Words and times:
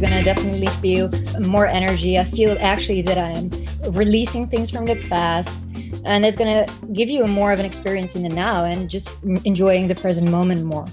you're 0.00 0.08
going 0.08 0.24
to 0.24 0.34
definitely 0.34 0.66
feel 0.80 1.10
more 1.46 1.66
energy. 1.66 2.18
I 2.18 2.24
feel 2.24 2.56
actually 2.58 3.02
that 3.02 3.18
I 3.18 3.32
am 3.32 3.50
releasing 3.92 4.46
things 4.46 4.70
from 4.70 4.86
the 4.86 4.96
past. 5.10 5.66
And 6.06 6.24
it's 6.24 6.38
going 6.38 6.64
to 6.64 6.86
give 6.94 7.10
you 7.10 7.26
more 7.26 7.52
of 7.52 7.58
an 7.58 7.66
experience 7.66 8.16
in 8.16 8.22
the 8.22 8.30
now 8.30 8.64
and 8.64 8.88
just 8.88 9.10
enjoying 9.44 9.88
the 9.88 9.94
present 9.94 10.30
moment 10.30 10.64
more. 10.64 10.86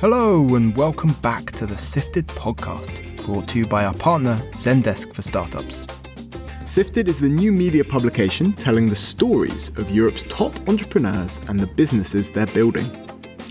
Hello, 0.00 0.56
and 0.56 0.76
welcome 0.76 1.12
back 1.22 1.52
to 1.52 1.66
the 1.66 1.78
Sifted 1.78 2.26
podcast, 2.26 3.24
brought 3.24 3.46
to 3.46 3.58
you 3.60 3.66
by 3.66 3.84
our 3.84 3.94
partner, 3.94 4.36
Zendesk 4.50 5.14
for 5.14 5.22
Startups. 5.22 5.86
Sifted 6.66 7.08
is 7.08 7.20
the 7.20 7.28
new 7.28 7.52
media 7.52 7.84
publication 7.84 8.54
telling 8.54 8.88
the 8.88 8.96
stories 8.96 9.68
of 9.78 9.88
Europe's 9.92 10.24
top 10.24 10.68
entrepreneurs 10.68 11.40
and 11.48 11.60
the 11.60 11.68
businesses 11.76 12.28
they're 12.28 12.46
building. 12.46 12.90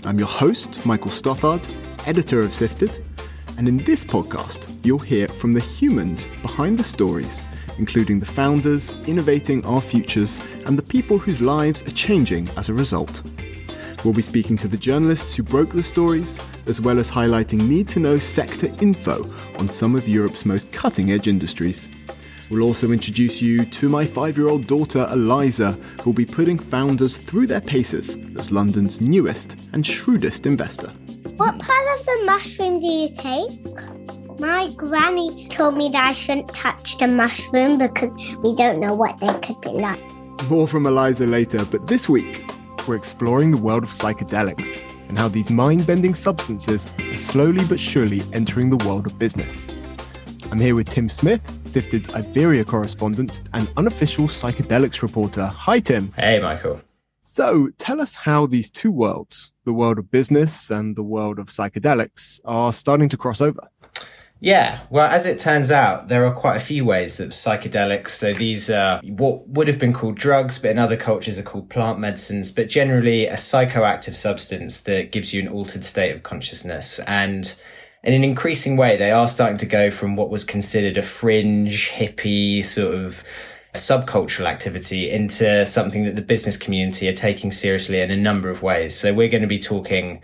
I'm 0.04 0.18
your 0.18 0.28
host, 0.28 0.84
Michael 0.84 1.10
Stothard, 1.10 1.66
editor 2.06 2.42
of 2.42 2.52
Sifted, 2.52 3.02
and 3.58 3.68
in 3.68 3.78
this 3.78 4.04
podcast, 4.04 4.68
you'll 4.84 4.98
hear 4.98 5.28
from 5.28 5.52
the 5.52 5.60
humans 5.60 6.26
behind 6.40 6.78
the 6.78 6.84
stories, 6.84 7.42
including 7.78 8.20
the 8.20 8.26
founders 8.26 8.92
innovating 9.06 9.64
our 9.66 9.80
futures 9.80 10.38
and 10.66 10.78
the 10.78 10.82
people 10.82 11.18
whose 11.18 11.40
lives 11.40 11.82
are 11.82 11.92
changing 11.92 12.48
as 12.56 12.68
a 12.68 12.74
result. 12.74 13.22
We'll 14.04 14.14
be 14.14 14.22
speaking 14.22 14.56
to 14.58 14.68
the 14.68 14.76
journalists 14.76 15.36
who 15.36 15.42
broke 15.42 15.70
the 15.70 15.82
stories, 15.82 16.40
as 16.66 16.80
well 16.80 16.98
as 16.98 17.10
highlighting 17.10 17.68
need 17.68 17.88
to 17.88 18.00
know 18.00 18.18
sector 18.18 18.66
info 18.80 19.32
on 19.58 19.68
some 19.68 19.94
of 19.94 20.08
Europe's 20.08 20.44
most 20.44 20.72
cutting 20.72 21.12
edge 21.12 21.28
industries. 21.28 21.88
We'll 22.50 22.62
also 22.62 22.90
introduce 22.90 23.40
you 23.40 23.64
to 23.64 23.88
my 23.88 24.04
five 24.04 24.36
year 24.36 24.48
old 24.48 24.66
daughter 24.66 25.06
Eliza, 25.10 25.72
who 26.02 26.10
will 26.10 26.12
be 26.12 26.26
putting 26.26 26.58
founders 26.58 27.16
through 27.16 27.46
their 27.46 27.60
paces 27.60 28.16
as 28.36 28.50
London's 28.50 29.00
newest 29.00 29.70
and 29.72 29.86
shrewdest 29.86 30.46
investor. 30.46 30.92
What 31.42 31.58
part 31.58 31.98
of 31.98 32.06
the 32.06 32.22
mushroom 32.24 32.78
do 32.78 32.86
you 32.86 33.08
take? 33.08 34.38
My 34.38 34.68
granny 34.76 35.48
told 35.48 35.76
me 35.76 35.88
that 35.88 36.10
I 36.10 36.12
shouldn't 36.12 36.54
touch 36.54 36.98
the 36.98 37.08
mushroom 37.08 37.78
because 37.78 38.12
we 38.36 38.54
don't 38.54 38.78
know 38.78 38.94
what 38.94 39.18
they 39.18 39.26
could 39.40 39.60
be 39.60 39.70
like. 39.70 40.00
More 40.48 40.68
from 40.68 40.86
Eliza 40.86 41.26
later, 41.26 41.64
but 41.64 41.88
this 41.88 42.08
week, 42.08 42.48
we're 42.86 42.94
exploring 42.94 43.50
the 43.50 43.60
world 43.60 43.82
of 43.82 43.88
psychedelics 43.88 44.88
and 45.08 45.18
how 45.18 45.26
these 45.26 45.50
mind 45.50 45.84
bending 45.84 46.14
substances 46.14 46.86
are 47.00 47.16
slowly 47.16 47.64
but 47.68 47.80
surely 47.80 48.20
entering 48.32 48.70
the 48.70 48.88
world 48.88 49.06
of 49.06 49.18
business. 49.18 49.66
I'm 50.52 50.60
here 50.60 50.76
with 50.76 50.90
Tim 50.90 51.08
Smith, 51.08 51.42
Sifted's 51.64 52.14
Iberia 52.14 52.64
correspondent 52.64 53.40
and 53.52 53.68
unofficial 53.76 54.26
psychedelics 54.26 55.02
reporter. 55.02 55.46
Hi, 55.46 55.80
Tim. 55.80 56.12
Hey, 56.12 56.38
Michael. 56.38 56.80
So 57.22 57.70
tell 57.78 58.00
us 58.00 58.14
how 58.14 58.46
these 58.46 58.70
two 58.70 58.90
worlds, 58.90 59.51
the 59.64 59.72
world 59.72 59.98
of 59.98 60.10
business 60.10 60.70
and 60.70 60.96
the 60.96 61.02
world 61.02 61.38
of 61.38 61.46
psychedelics, 61.46 62.40
are 62.44 62.72
starting 62.72 63.08
to 63.08 63.16
cross 63.16 63.40
over. 63.40 63.68
Yeah, 64.44 64.80
well, 64.90 65.08
as 65.08 65.24
it 65.24 65.38
turns 65.38 65.70
out, 65.70 66.08
there 66.08 66.26
are 66.26 66.34
quite 66.34 66.56
a 66.56 66.60
few 66.60 66.84
ways 66.84 67.18
that 67.18 67.28
psychedelics, 67.28 68.08
so 68.08 68.34
these 68.34 68.68
are 68.68 69.00
what 69.04 69.48
would 69.48 69.68
have 69.68 69.78
been 69.78 69.92
called 69.92 70.16
drugs, 70.16 70.58
but 70.58 70.72
in 70.72 70.80
other 70.80 70.96
cultures 70.96 71.38
are 71.38 71.44
called 71.44 71.70
plant 71.70 72.00
medicines, 72.00 72.50
but 72.50 72.68
generally 72.68 73.26
a 73.28 73.34
psychoactive 73.34 74.16
substance 74.16 74.80
that 74.80 75.12
gives 75.12 75.32
you 75.32 75.40
an 75.42 75.46
altered 75.46 75.84
state 75.84 76.12
of 76.12 76.24
consciousness. 76.24 76.98
And 77.06 77.54
in 78.02 78.14
an 78.14 78.24
increasing 78.24 78.76
way, 78.76 78.96
they 78.96 79.12
are 79.12 79.28
starting 79.28 79.58
to 79.58 79.66
go 79.66 79.92
from 79.92 80.16
what 80.16 80.28
was 80.28 80.42
considered 80.42 80.96
a 80.96 81.02
fringe, 81.02 81.90
hippie 81.90 82.64
sort 82.64 82.96
of 82.96 83.22
subcultural 83.74 84.46
activity 84.46 85.10
into 85.10 85.64
something 85.64 86.04
that 86.04 86.16
the 86.16 86.22
business 86.22 86.56
community 86.56 87.08
are 87.08 87.14
taking 87.14 87.50
seriously 87.50 88.00
in 88.00 88.10
a 88.10 88.16
number 88.16 88.50
of 88.50 88.62
ways. 88.62 88.94
So 88.94 89.14
we're 89.14 89.28
going 89.28 89.42
to 89.42 89.48
be 89.48 89.58
talking 89.58 90.22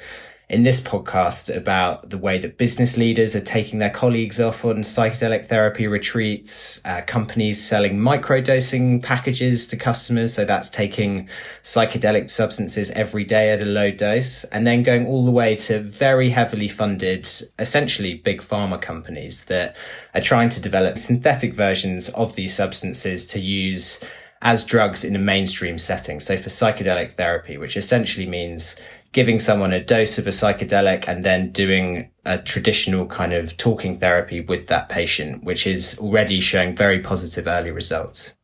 in 0.49 0.63
this 0.63 0.81
podcast 0.81 1.55
about 1.55 2.09
the 2.09 2.17
way 2.17 2.39
that 2.39 2.57
business 2.57 2.97
leaders 2.97 3.37
are 3.37 3.41
taking 3.41 3.81
their 3.81 3.91
colleagues 3.91 4.41
off 4.41 4.65
on 4.65 4.77
psychedelic 4.77 5.45
therapy 5.45 5.87
retreats, 5.87 6.81
uh, 6.87 7.03
companies 7.03 7.63
selling 7.63 7.99
microdosing 7.99 9.03
packages 9.03 9.67
to 9.67 9.77
customers. 9.77 10.33
So 10.33 10.47
that's 10.47 10.71
taking 10.71 11.29
psychedelic 11.63 12.31
substances 12.31 12.91
every 12.93 13.25
day 13.25 13.51
at 13.51 13.63
a 13.63 13.67
low 13.67 13.91
dose 13.91 14.45
and 14.45 14.67
then 14.67 14.83
going 14.83 15.07
all 15.07 15.27
the 15.27 15.31
way 15.31 15.55
to 15.57 15.81
very 15.81 16.31
heavily 16.31 16.69
funded, 16.69 17.29
essentially 17.59 18.15
big 18.15 18.41
pharma 18.41 18.81
companies 18.81 19.45
that 19.45 19.77
are 20.15 20.23
trying 20.23 20.49
to 20.49 20.63
develop 20.63 20.97
synthetic 20.97 21.53
versions 21.53 22.09
of 22.11 22.37
these 22.37 22.55
substances 22.55 23.27
to 23.27 23.39
use 23.39 24.03
as 24.41 24.65
drugs 24.65 25.05
in 25.05 25.17
a 25.17 25.19
mainstream 25.19 25.79
setting. 25.79 26.21
So 26.21 26.37
for 26.37 26.49
psychedelic 26.49 27.13
therapy, 27.13 27.59
which 27.59 27.77
essentially 27.77 28.27
means 28.27 28.77
giving 29.13 29.41
someone 29.41 29.73
a 29.73 29.83
dose 29.83 30.19
of 30.19 30.27
a 30.27 30.31
psychedelic 30.31 31.05
and 31.09 31.25
then 31.25 31.51
doing 31.51 32.11
a 32.25 32.39
traditional 32.39 33.07
kind 33.07 33.33
of 33.33 33.57
talking 33.57 33.99
therapy 33.99 34.41
with 34.41 34.67
that 34.69 34.89
patient, 34.89 35.45
which 35.45 35.67
is 35.67 35.99
already 35.99 36.41
showing 36.41 36.77
very 36.77 37.01
positive 37.01 37.47
early 37.47 37.71
results. 37.71 38.35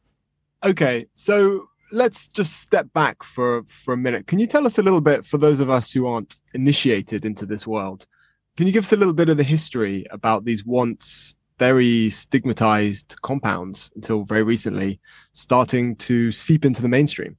Okay, 0.65 1.07
so 1.15 1.69
let's 1.93 2.27
just 2.29 2.61
step 2.61 2.93
back 2.93 3.23
for 3.23 3.63
for 3.65 3.95
a 3.95 3.99
minute. 3.99 4.27
Can 4.27 4.39
you 4.39 4.47
tell 4.47 4.67
us 4.67 4.79
a 4.79 4.83
little 4.83 5.03
bit 5.03 5.27
for 5.27 5.39
those 5.39 5.61
of 5.61 5.69
us 5.69 5.93
who 5.93 6.07
aren't 6.07 6.39
initiated 6.55 7.25
into 7.25 7.45
this 7.45 7.67
world? 7.67 8.07
Can 8.57 8.67
you 8.67 8.73
give 8.73 8.85
us 8.85 8.93
a 8.93 8.97
little 8.97 9.15
bit 9.15 9.29
of 9.29 9.37
the 9.37 9.45
history 9.45 10.07
about 10.11 10.45
these 10.45 10.65
once 10.65 11.37
very 11.59 12.11
stigmatized 12.11 13.21
compounds 13.23 13.91
until 13.95 14.25
very 14.25 14.43
recently 14.43 15.01
starting 15.33 15.97
to 15.97 16.33
seep 16.33 16.65
into 16.65 16.83
the 16.83 16.89
mainstream? 16.89 17.37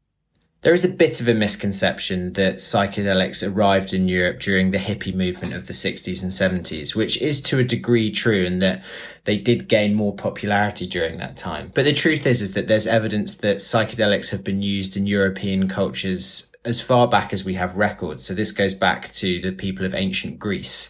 There 0.65 0.73
is 0.73 0.83
a 0.83 0.89
bit 0.89 1.21
of 1.21 1.27
a 1.27 1.35
misconception 1.35 2.33
that 2.33 2.55
psychedelics 2.55 3.47
arrived 3.47 3.93
in 3.93 4.09
Europe 4.09 4.39
during 4.39 4.71
the 4.71 4.79
hippie 4.79 5.13
movement 5.13 5.53
of 5.53 5.67
the 5.67 5.73
60s 5.73 6.23
and 6.23 6.31
70s, 6.31 6.95
which 6.95 7.21
is 7.21 7.39
to 7.41 7.59
a 7.59 7.63
degree 7.63 8.11
true 8.11 8.43
in 8.43 8.57
that 8.59 8.83
they 9.25 9.37
did 9.37 9.67
gain 9.67 9.93
more 9.93 10.15
popularity 10.15 10.87
during 10.87 11.19
that 11.19 11.37
time. 11.37 11.71
But 11.75 11.85
the 11.85 11.93
truth 11.93 12.25
is, 12.25 12.41
is 12.41 12.53
that 12.53 12.65
there's 12.67 12.87
evidence 12.87 13.37
that 13.37 13.57
psychedelics 13.57 14.31
have 14.31 14.43
been 14.43 14.63
used 14.63 14.97
in 14.97 15.05
European 15.05 15.67
cultures 15.67 16.51
as 16.65 16.81
far 16.81 17.07
back 17.07 17.31
as 17.31 17.45
we 17.45 17.53
have 17.53 17.77
records. 17.77 18.25
So 18.25 18.33
this 18.33 18.51
goes 18.51 18.73
back 18.73 19.07
to 19.09 19.39
the 19.41 19.51
people 19.51 19.85
of 19.85 19.93
ancient 19.93 20.39
Greece. 20.39 20.89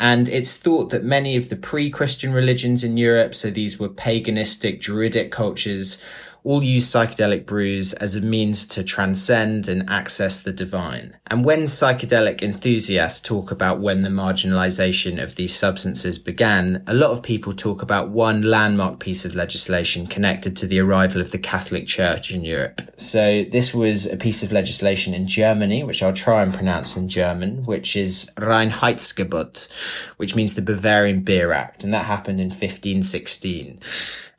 And 0.00 0.28
it's 0.28 0.56
thought 0.56 0.90
that 0.90 1.04
many 1.04 1.36
of 1.36 1.50
the 1.50 1.56
pre-Christian 1.56 2.32
religions 2.32 2.82
in 2.82 2.96
Europe, 2.96 3.36
so 3.36 3.48
these 3.48 3.78
were 3.78 3.88
paganistic, 3.88 4.80
druidic 4.80 5.30
cultures, 5.30 6.02
all 6.44 6.62
use 6.62 6.86
psychedelic 6.86 7.46
brews 7.46 7.94
as 7.94 8.14
a 8.14 8.20
means 8.20 8.66
to 8.66 8.84
transcend 8.84 9.66
and 9.66 9.88
access 9.88 10.38
the 10.38 10.52
divine. 10.52 11.16
And 11.26 11.42
when 11.42 11.62
psychedelic 11.62 12.42
enthusiasts 12.42 13.26
talk 13.26 13.50
about 13.50 13.80
when 13.80 14.02
the 14.02 14.10
marginalization 14.10 15.22
of 15.22 15.36
these 15.36 15.54
substances 15.54 16.18
began, 16.18 16.84
a 16.86 16.92
lot 16.92 17.12
of 17.12 17.22
people 17.22 17.54
talk 17.54 17.80
about 17.80 18.10
one 18.10 18.42
landmark 18.42 19.00
piece 19.00 19.24
of 19.24 19.34
legislation 19.34 20.06
connected 20.06 20.54
to 20.58 20.66
the 20.66 20.80
arrival 20.80 21.22
of 21.22 21.30
the 21.30 21.38
Catholic 21.38 21.86
Church 21.86 22.30
in 22.30 22.44
Europe. 22.44 22.82
So 22.96 23.44
this 23.50 23.72
was 23.72 24.04
a 24.04 24.18
piece 24.18 24.42
of 24.42 24.52
legislation 24.52 25.14
in 25.14 25.26
Germany, 25.26 25.82
which 25.82 26.02
I'll 26.02 26.12
try 26.12 26.42
and 26.42 26.52
pronounce 26.52 26.94
in 26.94 27.08
German, 27.08 27.64
which 27.64 27.96
is 27.96 28.30
Reinheitsgebot, 28.36 30.12
which 30.18 30.36
means 30.36 30.54
the 30.54 30.62
Bavarian 30.62 31.22
Beer 31.22 31.52
Act. 31.52 31.84
And 31.84 31.94
that 31.94 32.04
happened 32.04 32.38
in 32.38 32.48
1516. 32.48 33.80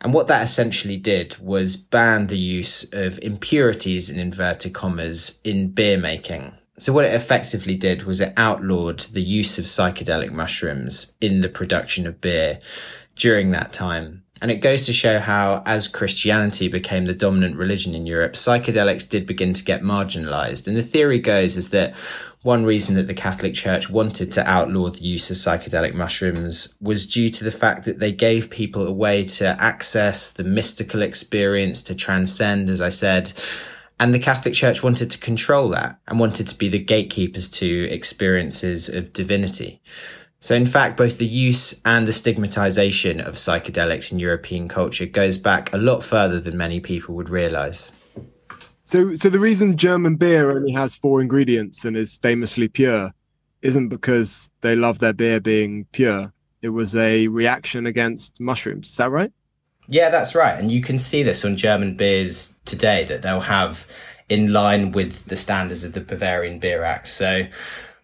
And 0.02 0.14
what 0.14 0.28
that 0.28 0.44
essentially 0.44 0.98
did 0.98 1.38
was 1.40 1.78
ban 1.78 2.28
the 2.28 2.38
use 2.38 2.92
of 2.94 3.20
impurities 3.20 4.10
in 4.10 4.20
inverted 4.20 4.74
commas 4.74 5.40
in 5.44 5.70
beer 5.70 5.98
making. 5.98 6.54
So 6.78 6.92
what 6.92 7.06
it 7.06 7.14
effectively 7.14 7.76
did 7.76 8.04
was 8.04 8.20
it 8.20 8.34
outlawed 8.36 9.00
the 9.00 9.22
use 9.22 9.58
of 9.58 9.66
psychedelic 9.66 10.32
mushrooms 10.32 11.16
in 11.22 11.42
the 11.42 11.50
production 11.50 12.06
of 12.06 12.20
beer 12.20 12.60
during 13.16 13.52
that 13.52 13.72
time. 13.72 14.24
And 14.42 14.52
it 14.52 14.58
goes 14.58 14.86
to 14.86 14.94
show 14.94 15.20
how, 15.20 15.64
as 15.66 15.88
Christianity 15.88 16.68
became 16.68 17.06
the 17.06 17.14
dominant 17.14 17.56
religion 17.56 17.96
in 17.96 18.06
Europe, 18.06 18.34
psychedelics 18.34 19.08
did 19.08 19.26
begin 19.26 19.54
to 19.54 19.64
get 19.64 19.82
marginalized. 19.82 20.68
And 20.68 20.76
the 20.76 20.84
theory 20.84 21.20
goes 21.20 21.56
is 21.56 21.70
that 21.70 21.96
one 22.46 22.64
reason 22.64 22.94
that 22.94 23.08
the 23.08 23.14
Catholic 23.16 23.56
Church 23.56 23.90
wanted 23.90 24.32
to 24.34 24.48
outlaw 24.48 24.92
the 24.92 25.04
use 25.04 25.32
of 25.32 25.38
psychedelic 25.38 25.96
mushrooms 25.96 26.78
was 26.80 27.08
due 27.08 27.28
to 27.28 27.44
the 27.44 27.50
fact 27.50 27.86
that 27.86 27.98
they 27.98 28.12
gave 28.12 28.52
people 28.52 28.86
a 28.86 28.92
way 28.92 29.24
to 29.26 29.60
access 29.60 30.30
the 30.30 30.44
mystical 30.44 31.02
experience, 31.02 31.82
to 31.82 31.96
transcend, 31.96 32.70
as 32.70 32.82
I 32.82 32.90
said. 32.90 33.34
And 34.00 34.14
the 34.14 34.20
Catholic 34.20 34.54
Church 34.54 34.84
wanted 34.84 35.10
to 35.10 35.18
control 35.18 35.70
that 35.70 36.00
and 36.08 36.20
wanted 36.20 36.48
to 36.50 36.56
be 36.56 36.70
the 36.70 36.78
gatekeepers 36.78 37.50
to 37.50 37.90
experiences 37.90 38.90
of 38.90 39.12
divinity. 39.12 39.82
So 40.40 40.54
in 40.54 40.68
fact, 40.68 40.98
both 40.98 41.18
the 41.18 41.26
use 41.26 41.82
and 41.84 42.08
the 42.08 42.14
stigmatization 42.14 43.22
of 43.22 43.38
psychedelics 43.38 44.12
in 44.12 44.20
European 44.20 44.68
culture 44.68 45.08
goes 45.08 45.40
back 45.40 45.74
a 45.74 45.78
lot 45.78 46.04
further 46.04 46.40
than 46.40 46.56
many 46.56 46.80
people 46.80 47.16
would 47.16 47.32
realize. 47.32 47.92
So, 48.86 49.16
so 49.16 49.30
the 49.30 49.40
reason 49.40 49.78
German 49.78 50.16
beer 50.16 50.56
only 50.56 50.72
has 50.74 50.96
four 50.96 51.20
ingredients 51.20 51.84
and 51.86 51.98
is 51.98 52.18
famously 52.18 52.68
pure 52.68 53.14
isn't 53.64 53.90
because 53.90 54.52
they 54.62 54.76
love 54.76 55.00
their 55.00 55.12
beer 55.12 55.40
being 55.40 55.86
pure. 55.92 56.32
It 56.62 56.70
was 56.70 56.96
a 56.96 57.28
reaction 57.28 57.88
against 57.88 58.40
mushrooms. 58.40 58.92
Is 58.92 58.98
that 58.98 59.10
right? 59.10 59.32
Yeah, 59.88 60.10
that's 60.10 60.36
right. 60.36 60.58
And 60.58 60.72
you 60.72 60.82
can 60.82 61.00
see 61.00 61.24
this 61.24 61.44
on 61.44 61.58
German 61.58 61.98
beers 61.98 62.58
today 62.66 63.04
that 63.06 63.24
they'll 63.24 63.42
have 63.42 63.88
in 64.30 64.54
line 64.54 64.92
with 64.92 65.26
the 65.26 65.36
standards 65.36 65.84
of 65.84 65.94
the 65.94 66.02
Bavarian 66.02 66.60
Beer 66.60 66.84
Act. 66.84 67.08
So 67.08 67.48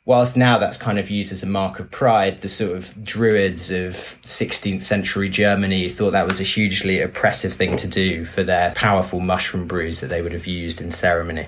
whilst 0.05 0.35
now 0.35 0.57
that's 0.57 0.77
kind 0.77 0.99
of 0.99 1.09
used 1.09 1.31
as 1.31 1.43
a 1.43 1.47
mark 1.47 1.79
of 1.79 1.91
pride, 1.91 2.41
the 2.41 2.49
sort 2.49 2.75
of 2.75 3.03
druids 3.03 3.71
of 3.71 3.93
16th 4.23 4.81
century 4.81 5.29
Germany 5.29 5.89
thought 5.89 6.11
that 6.11 6.27
was 6.27 6.39
a 6.39 6.43
hugely 6.43 6.99
oppressive 7.01 7.53
thing 7.53 7.77
to 7.77 7.87
do 7.87 8.25
for 8.25 8.43
their 8.43 8.73
powerful 8.75 9.19
mushroom 9.19 9.67
brews 9.67 10.01
that 10.01 10.07
they 10.07 10.21
would 10.21 10.33
have 10.33 10.47
used 10.47 10.81
in 10.81 10.91
ceremony. 10.91 11.47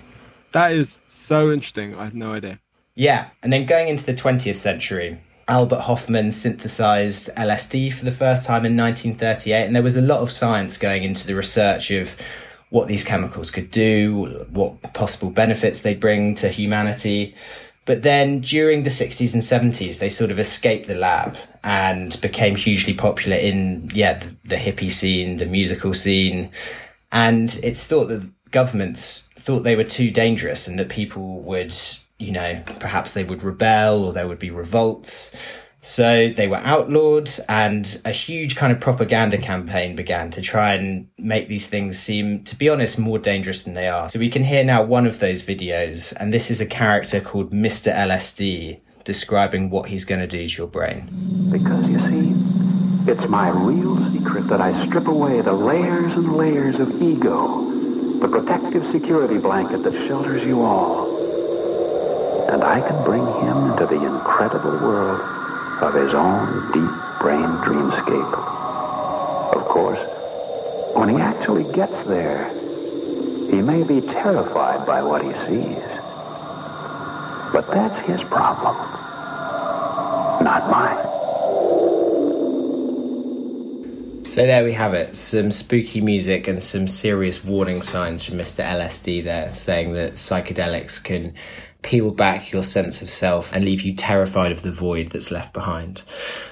That 0.52 0.72
is 0.72 1.02
so 1.08 1.52
interesting. 1.52 1.96
I 1.96 2.06
had 2.06 2.16
no 2.16 2.34
idea. 2.34 2.60
Yeah, 2.96 3.30
and 3.42 3.52
then 3.52 3.66
going 3.66 3.88
into 3.88 4.06
the 4.06 4.14
20th 4.14 4.56
century, 4.56 5.20
Albert 5.48 5.82
Hofmann 5.82 6.32
synthesized 6.32 7.30
LSD 7.36 7.92
for 7.92 8.06
the 8.06 8.12
first 8.12 8.46
time 8.46 8.66
in 8.66 8.78
1938, 8.78 9.66
and 9.66 9.76
there 9.76 9.84
was 9.84 9.98
a 9.98 10.02
lot 10.02 10.22
of 10.22 10.32
science 10.32 10.78
going 10.78 11.04
into 11.04 11.26
the 11.26 11.34
research 11.34 11.90
of 11.90 12.16
what 12.70 12.88
these 12.88 13.04
chemicals 13.04 13.52
could 13.52 13.72
do, 13.72 14.46
what 14.52 14.82
possible 14.94 15.30
benefits 15.32 15.82
they 15.82 15.94
bring 15.94 16.36
to 16.36 16.50
humanity. 16.50 17.36
But 17.86 18.02
then 18.02 18.40
during 18.40 18.84
the 18.84 18.90
60s 18.90 19.34
and 19.34 19.44
70s, 19.44 20.00
they 20.00 20.10
sort 20.10 20.32
of 20.32 20.40
escaped 20.40 20.88
the 20.88 20.96
lab 20.96 21.38
and 21.64 22.20
became 22.22 22.56
hugely 22.56 22.94
popular 22.94 23.36
in, 23.38 23.92
yeah, 23.94 24.20
the, 24.20 24.36
the 24.46 24.56
hippie 24.56 24.92
scene, 24.92 25.38
the 25.38 25.46
musical 25.46 25.94
scene. 25.94 26.50
And 27.12 27.60
it's 27.62 27.86
thought 27.86 28.08
that 28.08 28.30
governments 28.52 29.30
thought 29.36 29.64
they 29.64 29.76
were 29.76 29.84
too 29.84 30.10
dangerous 30.10 30.68
and 30.68 30.80
that 30.80 30.88
people 30.88 31.42
would, 31.42 31.76
you 32.20 32.32
know, 32.32 32.62
perhaps 32.80 33.14
they 33.14 33.26
would 33.26 33.44
rebel 33.44 34.06
or 34.06 34.14
there 34.14 34.28
would 34.28 34.40
be 34.40 34.52
revolts. 34.52 35.36
So 35.86 36.30
they 36.30 36.48
were 36.48 36.62
outlawed, 36.64 37.30
and 37.50 38.02
a 38.06 38.12
huge 38.12 38.56
kind 38.56 38.72
of 38.72 38.80
propaganda 38.80 39.38
campaign 39.38 39.98
began 39.98 40.32
to 40.32 40.42
try 40.42 40.76
and 40.76 41.10
make 41.18 41.50
these 41.50 41.68
things 41.68 42.00
seem, 42.00 42.46
to 42.46 42.56
be 42.56 42.70
honest, 42.70 42.98
more 42.98 43.20
dangerous 43.20 43.64
than 43.64 43.74
they 43.74 43.90
are. 43.90 44.08
So 44.08 44.18
we 44.18 44.30
can 44.30 44.46
hear 44.46 44.64
now 44.64 44.82
one 44.82 45.06
of 45.06 45.20
those 45.20 45.44
videos, 45.44 46.14
and 46.18 46.34
this 46.34 46.50
is 46.50 46.62
a 46.62 46.66
character 46.66 47.20
called 47.20 47.52
Mr. 47.52 47.94
LSD 47.94 48.80
describing 49.04 49.70
what 49.70 49.90
he's 49.90 50.06
going 50.06 50.22
to 50.22 50.28
do 50.28 50.48
to 50.48 50.58
your 50.58 50.68
brain. 50.68 51.50
Because 51.52 51.86
you 51.90 52.00
see, 52.00 53.12
it's 53.12 53.30
my 53.30 53.50
real 53.50 53.98
secret 54.14 54.48
that 54.48 54.62
I 54.62 54.86
strip 54.88 55.08
away 55.08 55.42
the 55.42 55.52
layers 55.52 56.14
and 56.14 56.38
layers 56.38 56.80
of 56.80 57.02
ego, 57.02 57.66
the 58.22 58.30
protective 58.30 58.90
security 58.94 59.38
blanket 59.38 59.84
that 59.84 60.08
shelters 60.08 60.48
you 60.48 60.62
all. 60.62 61.20
And 62.50 62.64
I 62.64 62.80
can 62.80 63.04
bring 63.04 63.26
him 63.26 63.72
into 63.72 63.86
the 63.86 64.02
incredible 64.02 64.72
world 64.72 65.43
of 65.84 65.94
his 65.94 66.14
own 66.14 66.72
deep 66.72 66.96
brain 67.20 67.44
dreamscape. 67.68 68.34
Of 69.54 69.68
course, 69.68 70.00
when 70.94 71.10
he 71.10 71.18
actually 71.20 71.66
gets 71.76 71.96
there, 72.08 72.48
he 73.52 73.62
may 73.62 73.84
be 73.84 74.00
terrified 74.02 74.86
by 74.88 75.04
what 75.04 75.22
he 75.22 75.32
sees. 75.46 75.84
But 77.52 77.68
that's 77.68 78.00
his 78.08 78.22
problem, 78.32 78.76
not 80.42 80.72
mine. 80.72 81.13
So 84.26 84.46
there 84.46 84.64
we 84.64 84.74
have 84.74 84.94
it. 84.94 85.16
Some 85.16 85.52
spooky 85.52 86.02
music 86.02 86.48
and 86.48 86.64
some 86.64 86.88
serious 86.88 87.44
warning 87.44 87.82
signs 87.82 88.26
from 88.26 88.38
Mr. 88.38 88.64
LSD 88.64 89.24
there, 89.24 89.54
saying 89.54 89.94
that 89.94 90.14
psychedelics 90.14 91.04
can 91.04 91.34
peel 91.84 92.12
back 92.12 92.52
your 92.52 92.64
sense 92.64 93.02
of 93.02 93.10
self 93.10 93.54
and 93.54 93.64
leave 93.64 93.82
you 93.82 93.94
terrified 93.94 94.52
of 94.52 94.62
the 94.62 94.72
void 94.72 95.10
that's 95.10 95.30
left 95.30 95.54
behind. 95.54 96.04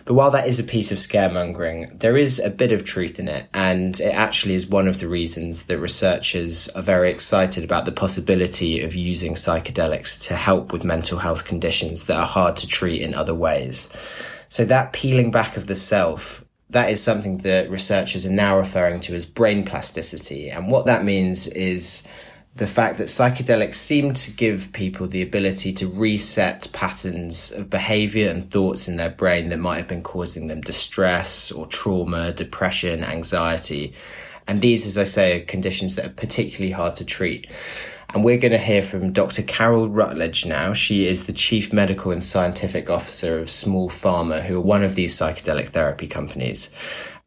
But 0.06 0.14
while 0.14 0.30
that 0.32 0.48
is 0.48 0.60
a 0.60 0.64
piece 0.64 0.92
of 0.92 0.98
scaremongering, 0.98 2.00
there 2.02 2.18
is 2.18 2.40
a 2.40 2.50
bit 2.50 2.74
of 2.74 2.84
truth 2.84 3.18
in 3.18 3.30
it, 3.30 3.48
and 3.54 4.00
it 4.00 4.14
actually 4.14 4.54
is 4.54 4.68
one 4.68 4.88
of 4.88 5.00
the 5.00 5.08
reasons 5.08 5.66
that 5.66 5.80
researchers 5.80 6.68
are 6.70 6.82
very 6.82 7.10
excited 7.10 7.64
about 7.64 7.86
the 7.86 7.92
possibility 7.92 8.82
of 8.82 8.94
using 8.94 9.34
psychedelics 9.34 10.28
to 10.28 10.36
help 10.36 10.74
with 10.74 10.84
mental 10.84 11.20
health 11.20 11.46
conditions 11.46 12.06
that 12.06 12.18
are 12.18 12.28
hard 12.28 12.58
to 12.58 12.68
treat 12.68 13.02
in 13.02 13.16
other 13.16 13.34
ways. 13.34 13.90
So 14.50 14.66
that 14.66 14.92
peeling 14.92 15.32
back 15.32 15.56
of 15.56 15.68
the 15.68 15.76
self 15.76 16.41
that 16.72 16.90
is 16.90 17.04
something 17.04 17.38
that 17.40 17.70
researchers 17.70 18.26
are 18.26 18.32
now 18.32 18.58
referring 18.58 19.02
to 19.02 19.16
as 19.16 19.26
brain 19.26 19.64
plasticity. 19.64 20.50
And 20.50 20.72
what 20.72 20.86
that 20.86 21.04
means 21.04 21.48
is 21.48 22.08
the 22.56 22.68
fact 22.68 22.98
that 22.98 23.08
psychedelics 23.08 23.76
seem 23.76 24.14
to 24.14 24.32
give 24.32 24.74
people 24.74 25.08
the 25.08 25.22
ability 25.22 25.72
to 25.74 25.88
reset 25.88 26.70
patterns 26.74 27.52
of 27.52 27.70
behavior 27.70 28.30
and 28.30 28.50
thoughts 28.50 28.88
in 28.88 28.98
their 28.98 29.10
brain 29.10 29.50
that 29.50 29.60
might 29.60 29.78
have 29.78 29.88
been 29.88 30.04
causing 30.04 30.48
them 30.48 30.62
distress 30.62 31.52
or 31.52 31.66
trauma, 31.68 32.34
depression, 32.34 33.04
anxiety. 33.04 33.94
And 34.48 34.60
these, 34.60 34.86
as 34.86 34.98
I 34.98 35.04
say, 35.04 35.42
are 35.42 35.46
conditions 35.46 35.96
that 35.96 36.06
are 36.06 36.10
particularly 36.10 36.72
hard 36.72 36.96
to 36.98 37.06
treat. 37.06 37.50
And 38.14 38.26
we're 38.26 38.38
going 38.38 38.52
to 38.52 38.58
hear 38.58 38.82
from 38.82 39.14
Dr. 39.14 39.42
Carol 39.42 39.88
Rutledge 39.88 40.46
now. 40.46 40.74
She 40.74 41.08
is 41.08 41.28
the 41.28 41.34
Chief 41.34 41.72
Medical 41.72 42.12
and 42.12 42.22
Scientific 42.22 42.90
Officer 42.90 43.40
of 43.40 43.50
Small 43.50 43.90
Pharma, 43.90 44.42
who 44.42 44.58
are 44.58 44.62
one 44.62 44.84
of 44.84 44.96
these 44.96 45.16
psychedelic 45.16 45.70
therapy 45.70 46.08
companies. 46.08 46.72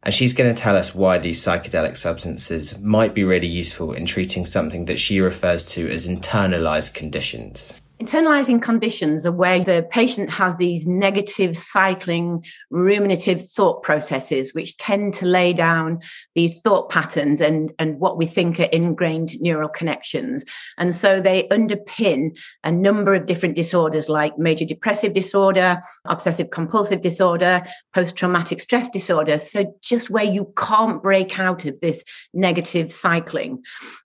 And 0.03 0.13
she's 0.13 0.35
going 0.35 0.55
to 0.55 0.63
tell 0.63 0.77
us 0.77 0.95
why 0.95 1.17
these 1.17 1.41
psychedelic 1.41 1.97
substances 1.97 2.79
might 2.83 3.15
be 3.15 3.25
really 3.25 3.47
useful 3.49 3.95
in 3.95 4.05
treating 4.05 4.45
something 4.45 4.85
that 4.85 4.99
she 4.99 5.23
refers 5.23 5.65
to 5.71 5.89
as 5.91 6.07
internalized 6.07 6.93
conditions. 6.93 7.73
Internalizing 8.00 8.61
conditions 8.61 9.25
are 9.25 9.31
where 9.31 9.61
the 9.61 9.87
patient 9.88 10.29
has 10.29 10.56
these 10.56 10.85
negative 10.85 11.56
cycling 11.56 12.44
ruminative 12.73 13.49
thought 13.49 13.85
processes, 13.85 14.52
which 14.52 14.76
tend 14.79 15.14
to 15.14 15.26
lay 15.26 15.52
down 15.52 16.00
these 16.35 16.61
thought 16.61 16.91
patterns 16.91 17.41
and, 17.41 17.73
and 17.79 18.00
what 18.00 18.19
we 18.19 18.26
think 18.26 18.58
are 18.58 18.64
ingrained 18.64 19.41
neural 19.41 19.69
connections. 19.69 20.44
And 20.76 20.93
so 20.93 21.20
they 21.20 21.46
underpin 21.52 22.37
a 22.64 22.73
number 22.73 23.14
of 23.14 23.26
different 23.26 23.55
disorders 23.55 24.08
like 24.08 24.37
major 24.38 24.64
depressive 24.64 25.12
disorder, 25.12 25.81
obsessive 26.05 26.50
compulsive 26.50 27.00
disorder, 27.00 27.62
post 27.94 28.17
traumatic 28.17 28.61
stress 28.61 28.90
disorder. 28.90 29.38
So 29.38 29.73
just 29.81 30.11
where 30.11 30.25
you 30.25 30.52
can't 30.56 31.00
break 31.00 31.38
out 31.38 31.64
of 31.64 31.81
this 31.81 32.05
negative 32.32 32.93
cycling. 32.93 33.62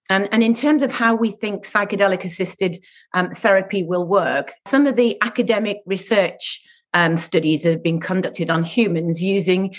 And, 0.09 0.43
in 0.43 0.55
terms 0.55 0.81
of 0.81 0.91
how 0.91 1.13
we 1.15 1.31
think 1.31 1.67
psychedelic 1.67 2.23
assisted 2.23 2.77
um, 3.13 3.31
therapy 3.31 3.83
will 3.83 4.07
work, 4.07 4.53
some 4.65 4.87
of 4.87 4.95
the 4.95 5.17
academic 5.21 5.77
research 5.85 6.61
um, 6.93 7.17
studies 7.17 7.61
that 7.63 7.71
have 7.71 7.83
been 7.83 7.99
conducted 7.99 8.49
on 8.49 8.63
humans 8.63 9.21
using 9.21 9.75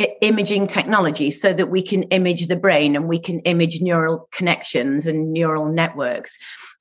I- 0.00 0.16
imaging 0.22 0.66
technology 0.66 1.30
so 1.30 1.52
that 1.52 1.70
we 1.70 1.82
can 1.82 2.04
image 2.04 2.48
the 2.48 2.56
brain 2.56 2.96
and 2.96 3.08
we 3.08 3.18
can 3.18 3.40
image 3.40 3.80
neural 3.80 4.28
connections 4.32 5.06
and 5.06 5.32
neural 5.32 5.66
networks. 5.66 6.36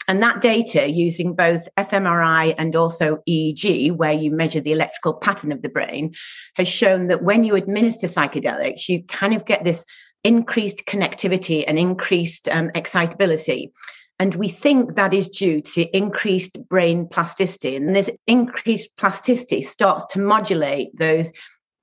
And 0.07 0.21
that 0.21 0.41
data 0.41 0.89
using 0.89 1.35
both 1.35 1.67
fMRI 1.77 2.55
and 2.57 2.75
also 2.75 3.19
EEG, 3.29 3.95
where 3.95 4.11
you 4.11 4.31
measure 4.31 4.59
the 4.59 4.71
electrical 4.71 5.13
pattern 5.13 5.51
of 5.51 5.61
the 5.61 5.69
brain, 5.69 6.13
has 6.55 6.67
shown 6.67 7.07
that 7.07 7.23
when 7.23 7.43
you 7.43 7.55
administer 7.55 8.07
psychedelics, 8.07 8.89
you 8.89 9.03
kind 9.03 9.33
of 9.33 9.45
get 9.45 9.63
this 9.63 9.85
increased 10.23 10.85
connectivity 10.85 11.63
and 11.67 11.77
increased 11.77 12.47
um, 12.49 12.71
excitability. 12.75 13.71
And 14.19 14.35
we 14.35 14.47
think 14.47 14.95
that 14.95 15.13
is 15.13 15.27
due 15.27 15.61
to 15.61 15.97
increased 15.97 16.57
brain 16.69 17.07
plasticity. 17.07 17.75
And 17.75 17.95
this 17.95 18.09
increased 18.27 18.89
plasticity 18.95 19.63
starts 19.63 20.05
to 20.13 20.19
modulate 20.19 20.97
those 20.97 21.31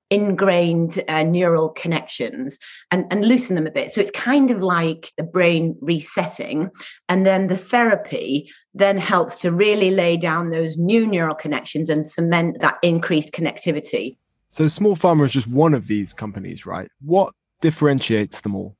ingrained 0.09 1.01
uh, 1.07 1.23
neural 1.23 1.69
connections 1.69 2.59
and, 2.91 3.05
and 3.09 3.25
loosen 3.25 3.55
them 3.55 3.65
a 3.65 3.71
bit. 3.71 3.91
So 3.91 4.01
it's 4.01 4.11
kind 4.11 4.51
of 4.51 4.61
like 4.61 5.11
the 5.17 5.23
brain 5.23 5.77
resetting. 5.81 6.69
And 7.07 7.25
then 7.25 7.47
the 7.47 7.57
therapy 7.57 8.51
then 8.73 8.97
helps 8.97 9.37
to 9.37 9.51
really 9.51 9.91
lay 9.91 10.17
down 10.17 10.49
those 10.49 10.77
new 10.77 11.07
neural 11.07 11.35
connections 11.35 11.89
and 11.89 12.05
cement 12.05 12.59
that 12.59 12.77
increased 12.81 13.31
connectivity. 13.31 14.17
So 14.49 14.67
Small 14.67 14.97
Pharma 14.97 15.25
is 15.25 15.31
just 15.31 15.47
one 15.47 15.73
of 15.73 15.87
these 15.87 16.13
companies, 16.13 16.65
right? 16.65 16.89
What 17.01 17.33
differentiates 17.61 18.41
them 18.41 18.55
all? 18.55 18.75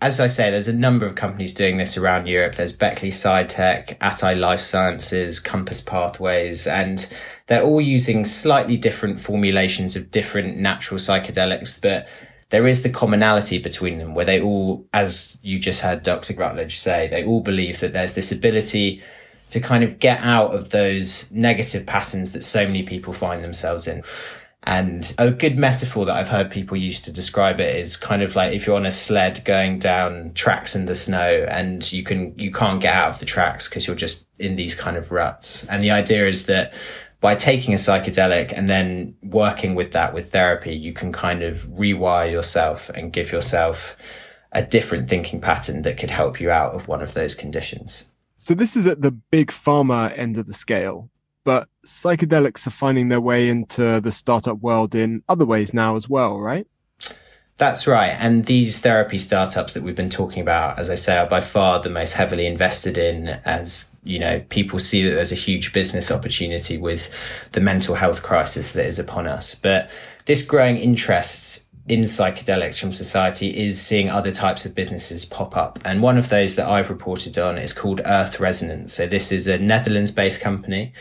As 0.00 0.20
I 0.20 0.26
say, 0.26 0.50
there's 0.50 0.68
a 0.68 0.72
number 0.74 1.06
of 1.06 1.14
companies 1.14 1.54
doing 1.54 1.78
this 1.78 1.96
around 1.96 2.26
Europe. 2.26 2.56
There's 2.56 2.72
Beckley 2.72 3.08
Psytech, 3.08 3.98
Atai 4.00 4.38
Life 4.38 4.60
Sciences, 4.60 5.40
Compass 5.40 5.80
Pathways, 5.80 6.66
and 6.66 7.10
they're 7.46 7.62
all 7.62 7.80
using 7.80 8.26
slightly 8.26 8.76
different 8.76 9.18
formulations 9.18 9.96
of 9.96 10.10
different 10.10 10.58
natural 10.58 10.98
psychedelics, 10.98 11.80
but 11.80 12.06
there 12.50 12.66
is 12.66 12.82
the 12.82 12.90
commonality 12.90 13.58
between 13.58 13.98
them 13.98 14.14
where 14.14 14.26
they 14.26 14.40
all, 14.40 14.86
as 14.92 15.38
you 15.42 15.58
just 15.58 15.80
heard 15.80 16.02
Dr. 16.02 16.34
Rutledge 16.34 16.78
say, 16.78 17.08
they 17.08 17.24
all 17.24 17.40
believe 17.40 17.80
that 17.80 17.92
there's 17.92 18.14
this 18.14 18.30
ability 18.30 19.02
to 19.50 19.60
kind 19.60 19.84
of 19.84 19.98
get 19.98 20.20
out 20.20 20.54
of 20.54 20.70
those 20.70 21.30
negative 21.32 21.86
patterns 21.86 22.32
that 22.32 22.42
so 22.42 22.66
many 22.66 22.82
people 22.82 23.12
find 23.12 23.42
themselves 23.42 23.86
in. 23.86 24.02
And 24.66 25.14
a 25.18 25.30
good 25.30 25.58
metaphor 25.58 26.06
that 26.06 26.16
I've 26.16 26.28
heard 26.28 26.50
people 26.50 26.76
use 26.76 27.00
to 27.02 27.12
describe 27.12 27.60
it 27.60 27.76
is 27.76 27.98
kind 27.98 28.22
of 28.22 28.34
like 28.34 28.54
if 28.54 28.66
you're 28.66 28.76
on 28.76 28.86
a 28.86 28.90
sled 28.90 29.42
going 29.44 29.78
down 29.78 30.32
tracks 30.32 30.74
in 30.74 30.86
the 30.86 30.94
snow 30.94 31.46
and 31.48 31.92
you 31.92 32.02
can, 32.02 32.36
you 32.38 32.50
can't 32.50 32.80
get 32.80 32.94
out 32.94 33.10
of 33.10 33.18
the 33.18 33.26
tracks 33.26 33.68
because 33.68 33.86
you're 33.86 33.94
just 33.94 34.26
in 34.38 34.56
these 34.56 34.74
kind 34.74 34.96
of 34.96 35.12
ruts. 35.12 35.64
And 35.66 35.82
the 35.82 35.90
idea 35.90 36.26
is 36.26 36.46
that 36.46 36.72
by 37.20 37.34
taking 37.34 37.74
a 37.74 37.76
psychedelic 37.76 38.52
and 38.56 38.66
then 38.66 39.16
working 39.22 39.74
with 39.74 39.92
that 39.92 40.14
with 40.14 40.32
therapy, 40.32 40.74
you 40.74 40.94
can 40.94 41.12
kind 41.12 41.42
of 41.42 41.66
rewire 41.68 42.30
yourself 42.30 42.88
and 42.90 43.12
give 43.12 43.32
yourself 43.32 43.98
a 44.52 44.62
different 44.62 45.10
thinking 45.10 45.42
pattern 45.42 45.82
that 45.82 45.98
could 45.98 46.10
help 46.10 46.40
you 46.40 46.50
out 46.50 46.74
of 46.74 46.88
one 46.88 47.02
of 47.02 47.12
those 47.12 47.34
conditions. 47.34 48.06
So 48.38 48.54
this 48.54 48.76
is 48.76 48.86
at 48.86 49.02
the 49.02 49.10
big 49.10 49.48
pharma 49.48 50.16
end 50.16 50.38
of 50.38 50.46
the 50.46 50.54
scale. 50.54 51.10
But 51.44 51.68
psychedelics 51.84 52.66
are 52.66 52.70
finding 52.70 53.08
their 53.08 53.20
way 53.20 53.48
into 53.48 54.00
the 54.00 54.12
startup 54.12 54.58
world 54.58 54.94
in 54.94 55.22
other 55.28 55.46
ways 55.46 55.72
now 55.72 55.96
as 55.96 56.08
well, 56.08 56.40
right? 56.40 56.66
That's 57.56 57.86
right. 57.86 58.16
And 58.18 58.46
these 58.46 58.80
therapy 58.80 59.16
startups 59.16 59.74
that 59.74 59.84
we've 59.84 59.94
been 59.94 60.10
talking 60.10 60.42
about, 60.42 60.76
as 60.76 60.90
I 60.90 60.96
say, 60.96 61.18
are 61.18 61.26
by 61.26 61.40
far 61.40 61.80
the 61.80 61.90
most 61.90 62.14
heavily 62.14 62.46
invested 62.46 62.98
in 62.98 63.28
as, 63.44 63.92
you 64.02 64.18
know, 64.18 64.40
people 64.48 64.80
see 64.80 65.08
that 65.08 65.14
there's 65.14 65.30
a 65.30 65.36
huge 65.36 65.72
business 65.72 66.10
opportunity 66.10 66.76
with 66.76 67.08
the 67.52 67.60
mental 67.60 67.94
health 67.94 68.24
crisis 68.24 68.72
that 68.72 68.86
is 68.86 68.98
upon 68.98 69.28
us. 69.28 69.54
But 69.54 69.88
this 70.24 70.42
growing 70.42 70.78
interest 70.78 71.64
in 71.86 72.00
psychedelics 72.00 72.80
from 72.80 72.92
society 72.92 73.56
is 73.56 73.80
seeing 73.80 74.08
other 74.08 74.32
types 74.32 74.64
of 74.66 74.74
businesses 74.74 75.24
pop 75.24 75.56
up. 75.56 75.78
And 75.84 76.02
one 76.02 76.18
of 76.18 76.30
those 76.30 76.56
that 76.56 76.66
I've 76.66 76.90
reported 76.90 77.38
on 77.38 77.56
is 77.56 77.72
called 77.72 78.00
Earth 78.04 78.40
Resonance. 78.40 78.94
So 78.94 79.06
this 79.06 79.30
is 79.30 79.46
a 79.46 79.58
Netherlands 79.58 80.10
based 80.10 80.40
company 80.40 80.92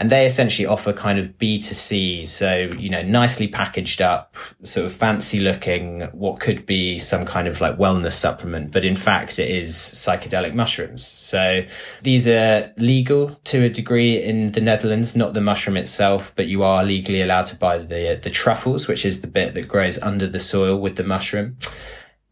and 0.00 0.08
they 0.08 0.24
essentially 0.24 0.66
offer 0.66 0.94
kind 0.94 1.18
of 1.18 1.36
B2C. 1.36 2.26
So, 2.26 2.56
you 2.78 2.88
know, 2.88 3.02
nicely 3.02 3.46
packaged 3.46 4.00
up, 4.00 4.34
sort 4.62 4.86
of 4.86 4.94
fancy 4.94 5.40
looking, 5.40 6.08
what 6.12 6.40
could 6.40 6.64
be 6.64 6.98
some 6.98 7.26
kind 7.26 7.46
of 7.46 7.60
like 7.60 7.76
wellness 7.76 8.14
supplement, 8.14 8.72
but 8.72 8.82
in 8.82 8.96
fact 8.96 9.38
it 9.38 9.50
is 9.50 9.74
psychedelic 9.74 10.54
mushrooms. 10.54 11.06
So 11.06 11.66
these 12.00 12.26
are 12.26 12.72
legal 12.78 13.34
to 13.44 13.64
a 13.64 13.68
degree 13.68 14.22
in 14.22 14.52
the 14.52 14.62
Netherlands, 14.62 15.14
not 15.14 15.34
the 15.34 15.42
mushroom 15.42 15.76
itself, 15.76 16.32
but 16.34 16.46
you 16.46 16.62
are 16.62 16.82
legally 16.82 17.20
allowed 17.20 17.46
to 17.46 17.56
buy 17.56 17.76
the, 17.76 18.18
the 18.22 18.30
truffles, 18.30 18.88
which 18.88 19.04
is 19.04 19.20
the 19.20 19.26
bit 19.26 19.52
that 19.52 19.68
grows 19.68 19.98
under 19.98 20.26
the 20.26 20.40
soil 20.40 20.80
with 20.80 20.96
the 20.96 21.04
mushroom. 21.04 21.58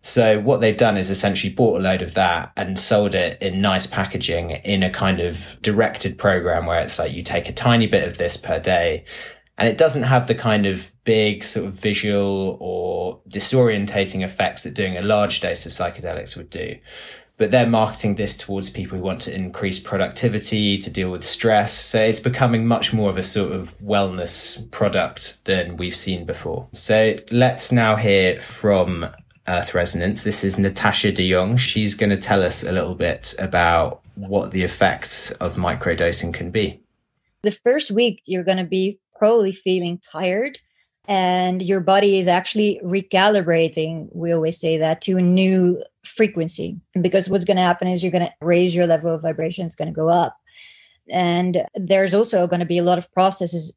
So 0.03 0.41
what 0.41 0.61
they've 0.61 0.77
done 0.77 0.97
is 0.97 1.11
essentially 1.11 1.53
bought 1.53 1.81
a 1.81 1.83
load 1.83 2.03
of 2.03 2.15
that 2.15 2.53
and 2.57 2.79
sold 2.79 3.15
it 3.15 3.41
in 3.43 3.61
nice 3.61 3.87
packaging 3.87 4.51
in 4.51 4.83
a 4.83 4.91
kind 4.91 5.21
of 5.21 5.59
directed 5.61 6.19
program 6.19 6.67
where 6.67 6.81
it's 6.81 6.99
like 6.99 7.13
you 7.13 7.23
take 7.23 7.49
a 7.49 7.53
tiny 7.53 7.87
bit 7.87 8.07
of 8.07 8.17
this 8.17 8.37
per 8.37 8.59
day 8.61 9.05
and 9.59 9.69
it 9.69 9.77
doesn't 9.77 10.05
have 10.05 10.29
the 10.29 10.37
kind 10.37 10.67
of 10.67 10.93
big 11.03 11.45
sort 11.45 11.67
of 11.67 11.75
visual 11.75 12.57
or 12.61 13.21
disorientating 13.29 14.23
effects 14.23 14.63
that 14.63 14.75
doing 14.75 14.97
a 14.97 15.03
large 15.03 15.41
dose 15.41 15.67
of 15.67 15.73
psychedelics 15.73 16.37
would 16.37 16.49
do. 16.49 16.77
But 17.39 17.51
they're 17.51 17.67
marketing 17.67 18.15
this 18.15 18.37
towards 18.37 18.71
people 18.71 18.99
who 18.99 19.05
want 19.05 19.21
to 19.23 19.35
increase 19.35 19.81
productivity, 19.81 20.79
to 20.79 20.91
deal 20.91 21.11
with 21.11 21.25
stress. 21.25 21.73
So 21.73 22.01
it's 22.01 22.21
becoming 22.21 22.67
much 22.67 22.93
more 22.93 23.11
of 23.11 23.17
a 23.17 23.23
sort 23.23 23.53
of 23.53 23.79
wellness 23.81 24.69
product 24.71 25.45
than 25.45 25.77
we've 25.77 25.97
seen 25.97 26.25
before. 26.25 26.69
So 26.73 27.17
let's 27.31 27.71
now 27.73 27.97
hear 27.97 28.41
from 28.41 29.11
Earth 29.49 29.75
Resonance. 29.75 30.23
This 30.23 30.45
is 30.45 30.59
Natasha 30.59 31.11
de 31.11 31.31
Jong. 31.31 31.57
She's 31.57 31.95
going 31.95 32.11
to 32.11 32.17
tell 32.17 32.43
us 32.43 32.63
a 32.63 32.73
little 32.73 32.95
bit 32.95 33.35
about 33.39 34.03
what 34.15 34.51
the 34.51 34.63
effects 34.63 35.31
of 35.33 35.55
microdosing 35.55 36.35
can 36.35 36.51
be. 36.51 36.81
The 37.43 37.51
first 37.51 37.91
week, 37.91 38.23
you're 38.27 38.45
going 38.45 38.59
to 38.59 38.65
be 38.65 38.99
probably 39.17 39.53
feeling 39.53 40.01
tired, 40.13 40.59
and 41.07 41.63
your 41.63 41.81
body 41.81 42.19
is 42.19 42.29
actually 42.29 42.81
recalibrating. 42.85 44.09
We 44.15 44.33
always 44.33 44.59
say 44.61 44.77
that 44.79 45.01
to 45.03 45.17
a 45.17 45.23
new 45.23 45.83
frequency. 46.05 46.79
Because 47.01 47.29
what's 47.29 47.45
going 47.45 47.57
to 47.57 47.63
happen 47.63 47.89
is 47.89 48.03
you're 48.03 48.13
going 48.13 48.27
to 48.27 48.35
raise 48.41 48.75
your 48.75 48.87
level 48.87 49.15
of 49.15 49.23
vibration, 49.23 49.65
it's 49.65 49.75
going 49.75 49.89
to 49.89 49.95
go 49.95 50.09
up. 50.09 50.37
And 51.11 51.65
there's 51.75 52.13
also 52.13 52.47
going 52.47 52.61
to 52.61 52.67
be 52.67 52.79
a 52.79 52.83
lot 52.83 52.99
of 52.99 53.11
processes, 53.13 53.73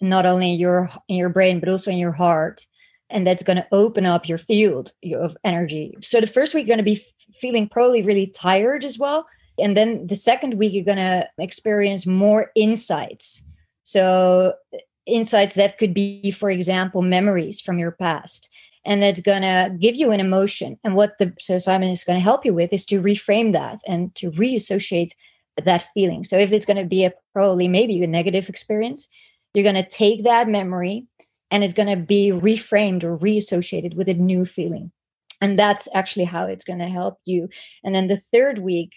not 0.00 0.24
only 0.24 0.52
in 0.52 0.58
your 0.58 0.88
in 1.08 1.16
your 1.16 1.30
brain, 1.30 1.58
but 1.58 1.68
also 1.68 1.90
in 1.90 1.98
your 1.98 2.12
heart 2.12 2.64
and 3.10 3.26
that's 3.26 3.42
going 3.42 3.56
to 3.56 3.66
open 3.72 4.06
up 4.06 4.28
your 4.28 4.38
field 4.38 4.92
of 5.14 5.36
energy. 5.44 5.96
So 6.00 6.20
the 6.20 6.26
first 6.26 6.54
week 6.54 6.66
you're 6.66 6.76
going 6.76 6.84
to 6.84 6.90
be 6.90 7.02
feeling 7.34 7.68
probably 7.68 8.02
really 8.02 8.26
tired 8.26 8.84
as 8.84 8.98
well, 8.98 9.26
and 9.58 9.76
then 9.76 10.06
the 10.06 10.16
second 10.16 10.54
week 10.54 10.72
you're 10.72 10.84
going 10.84 10.98
to 10.98 11.28
experience 11.38 12.06
more 12.06 12.50
insights. 12.54 13.42
So 13.84 14.54
uh, 14.74 14.78
insights 15.06 15.54
that 15.54 15.78
could 15.78 15.94
be, 15.94 16.30
for 16.30 16.50
example, 16.50 17.02
memories 17.02 17.60
from 17.60 17.78
your 17.78 17.92
past. 17.92 18.50
And 18.84 19.02
that's 19.02 19.20
going 19.20 19.42
to 19.42 19.74
give 19.80 19.96
you 19.96 20.12
an 20.12 20.20
emotion. 20.20 20.78
And 20.84 20.94
what 20.94 21.18
the 21.18 21.26
psilocybin 21.40 21.90
is 21.90 22.04
going 22.04 22.18
to 22.18 22.22
help 22.22 22.44
you 22.44 22.54
with 22.54 22.72
is 22.72 22.86
to 22.86 23.02
reframe 23.02 23.52
that 23.52 23.78
and 23.86 24.14
to 24.16 24.30
reassociate 24.30 25.10
that 25.56 25.86
feeling. 25.92 26.22
So 26.22 26.36
if 26.36 26.52
it's 26.52 26.66
going 26.66 26.76
to 26.76 26.84
be 26.84 27.04
a 27.04 27.12
probably 27.32 27.66
maybe 27.66 28.00
a 28.02 28.06
negative 28.06 28.48
experience, 28.48 29.08
you're 29.54 29.64
going 29.64 29.74
to 29.74 29.88
take 29.88 30.22
that 30.24 30.48
memory 30.48 31.06
and 31.50 31.62
it's 31.62 31.74
going 31.74 31.88
to 31.88 31.96
be 31.96 32.30
reframed 32.30 33.04
or 33.04 33.16
reassociated 33.16 33.94
with 33.94 34.08
a 34.08 34.14
new 34.14 34.44
feeling. 34.44 34.92
And 35.40 35.58
that's 35.58 35.88
actually 35.94 36.24
how 36.24 36.46
it's 36.46 36.64
going 36.64 36.78
to 36.78 36.88
help 36.88 37.18
you. 37.24 37.48
And 37.84 37.94
then 37.94 38.08
the 38.08 38.16
third 38.16 38.58
week, 38.58 38.92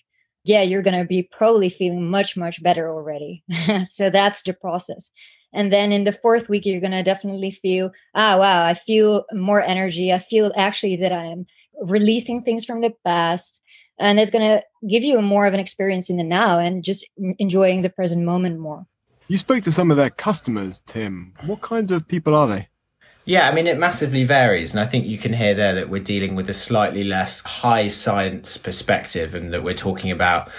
yeah, 0.46 0.62
you're 0.62 0.82
going 0.82 0.98
to 0.98 1.06
be 1.06 1.24
probably 1.24 1.70
feeling 1.70 2.10
much, 2.10 2.38
much 2.38 2.64
better 2.64 2.90
already. 2.90 3.44
so 3.86 4.10
that's 4.10 4.42
the 4.44 4.54
process. 4.54 5.12
And 5.54 5.74
then 5.74 5.92
in 5.92 6.04
the 6.04 6.12
fourth 6.12 6.48
week, 6.48 6.66
you're 6.66 6.80
going 6.80 6.92
to 6.92 7.04
definitely 7.04 7.52
feel, 7.52 7.92
ah, 8.16 8.38
wow, 8.38 8.66
I 8.66 8.74
feel 8.74 9.26
more 9.34 9.62
energy. 9.62 10.14
I 10.14 10.20
feel 10.20 10.52
actually 10.56 10.96
that 10.98 11.12
I'm 11.12 11.46
releasing 11.82 12.42
things 12.42 12.66
from 12.66 12.82
the 12.82 12.94
past. 13.06 13.62
And 14.00 14.20
it's 14.20 14.32
going 14.32 14.48
to 14.48 14.64
give 14.88 15.04
you 15.04 15.22
more 15.22 15.46
of 15.46 15.54
an 15.54 15.60
experience 15.60 16.10
in 16.10 16.18
the 16.18 16.24
now 16.24 16.60
and 16.60 16.84
just 16.84 17.06
enjoying 17.38 17.82
the 17.82 17.90
present 17.90 18.24
moment 18.24 18.60
more. 18.60 18.86
You 19.30 19.38
spoke 19.38 19.64
to 19.66 19.72
some 19.72 19.92
of 19.92 19.98
their 19.98 20.10
customers, 20.10 20.82
Tim. 20.88 21.36
What 21.46 21.62
kinds 21.62 21.92
of 21.92 22.08
people 22.08 22.34
are 22.34 22.48
they? 22.48 22.68
Yeah, 23.26 23.48
I 23.48 23.54
mean, 23.54 23.68
it 23.68 23.78
massively 23.78 24.24
varies. 24.24 24.72
And 24.72 24.80
I 24.80 24.86
think 24.86 25.06
you 25.06 25.20
can 25.20 25.34
hear 25.34 25.54
there 25.54 25.76
that 25.76 25.88
we're 25.88 26.02
dealing 26.02 26.34
with 26.34 26.50
a 26.50 26.54
slightly 26.54 27.04
less 27.04 27.42
high 27.42 27.90
science 27.90 28.58
perspective 28.58 29.36
and 29.36 29.54
that 29.54 29.62
we're 29.62 29.76
talking 29.76 30.10
about 30.10 30.50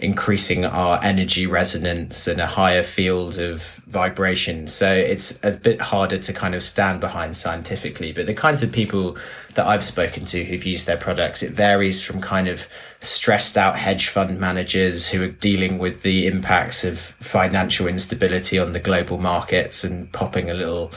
increasing 0.00 0.64
our 0.64 1.02
energy 1.02 1.44
resonance 1.44 2.28
and 2.28 2.40
a 2.40 2.46
higher 2.46 2.84
field 2.84 3.36
of 3.36 3.62
vibration. 3.88 4.68
So 4.68 4.92
it's 4.94 5.42
a 5.44 5.56
bit 5.56 5.80
harder 5.80 6.18
to 6.18 6.32
kind 6.32 6.54
of 6.54 6.62
stand 6.62 7.00
behind 7.00 7.36
scientifically. 7.36 8.12
But 8.12 8.26
the 8.26 8.34
kinds 8.34 8.62
of 8.62 8.70
people 8.70 9.16
that 9.54 9.66
I've 9.66 9.84
spoken 9.84 10.24
to 10.26 10.44
who've 10.44 10.64
used 10.64 10.86
their 10.86 10.96
products, 10.96 11.42
it 11.42 11.50
varies 11.50 12.00
from 12.00 12.20
kind 12.20 12.46
of 12.46 12.68
stressed 13.00 13.58
out 13.58 13.76
hedge 13.76 14.06
fund 14.06 14.38
managers 14.38 15.08
who 15.08 15.24
are 15.24 15.28
dealing 15.28 15.78
with 15.78 16.02
the 16.02 16.28
impacts 16.28 16.84
of 16.84 17.00
financial 17.00 17.88
instability 17.88 18.56
on 18.56 18.72
the 18.72 18.80
global 18.80 19.18
markets 19.18 19.82
and 19.82 20.12
popping 20.12 20.48
a 20.48 20.54
little 20.54 20.92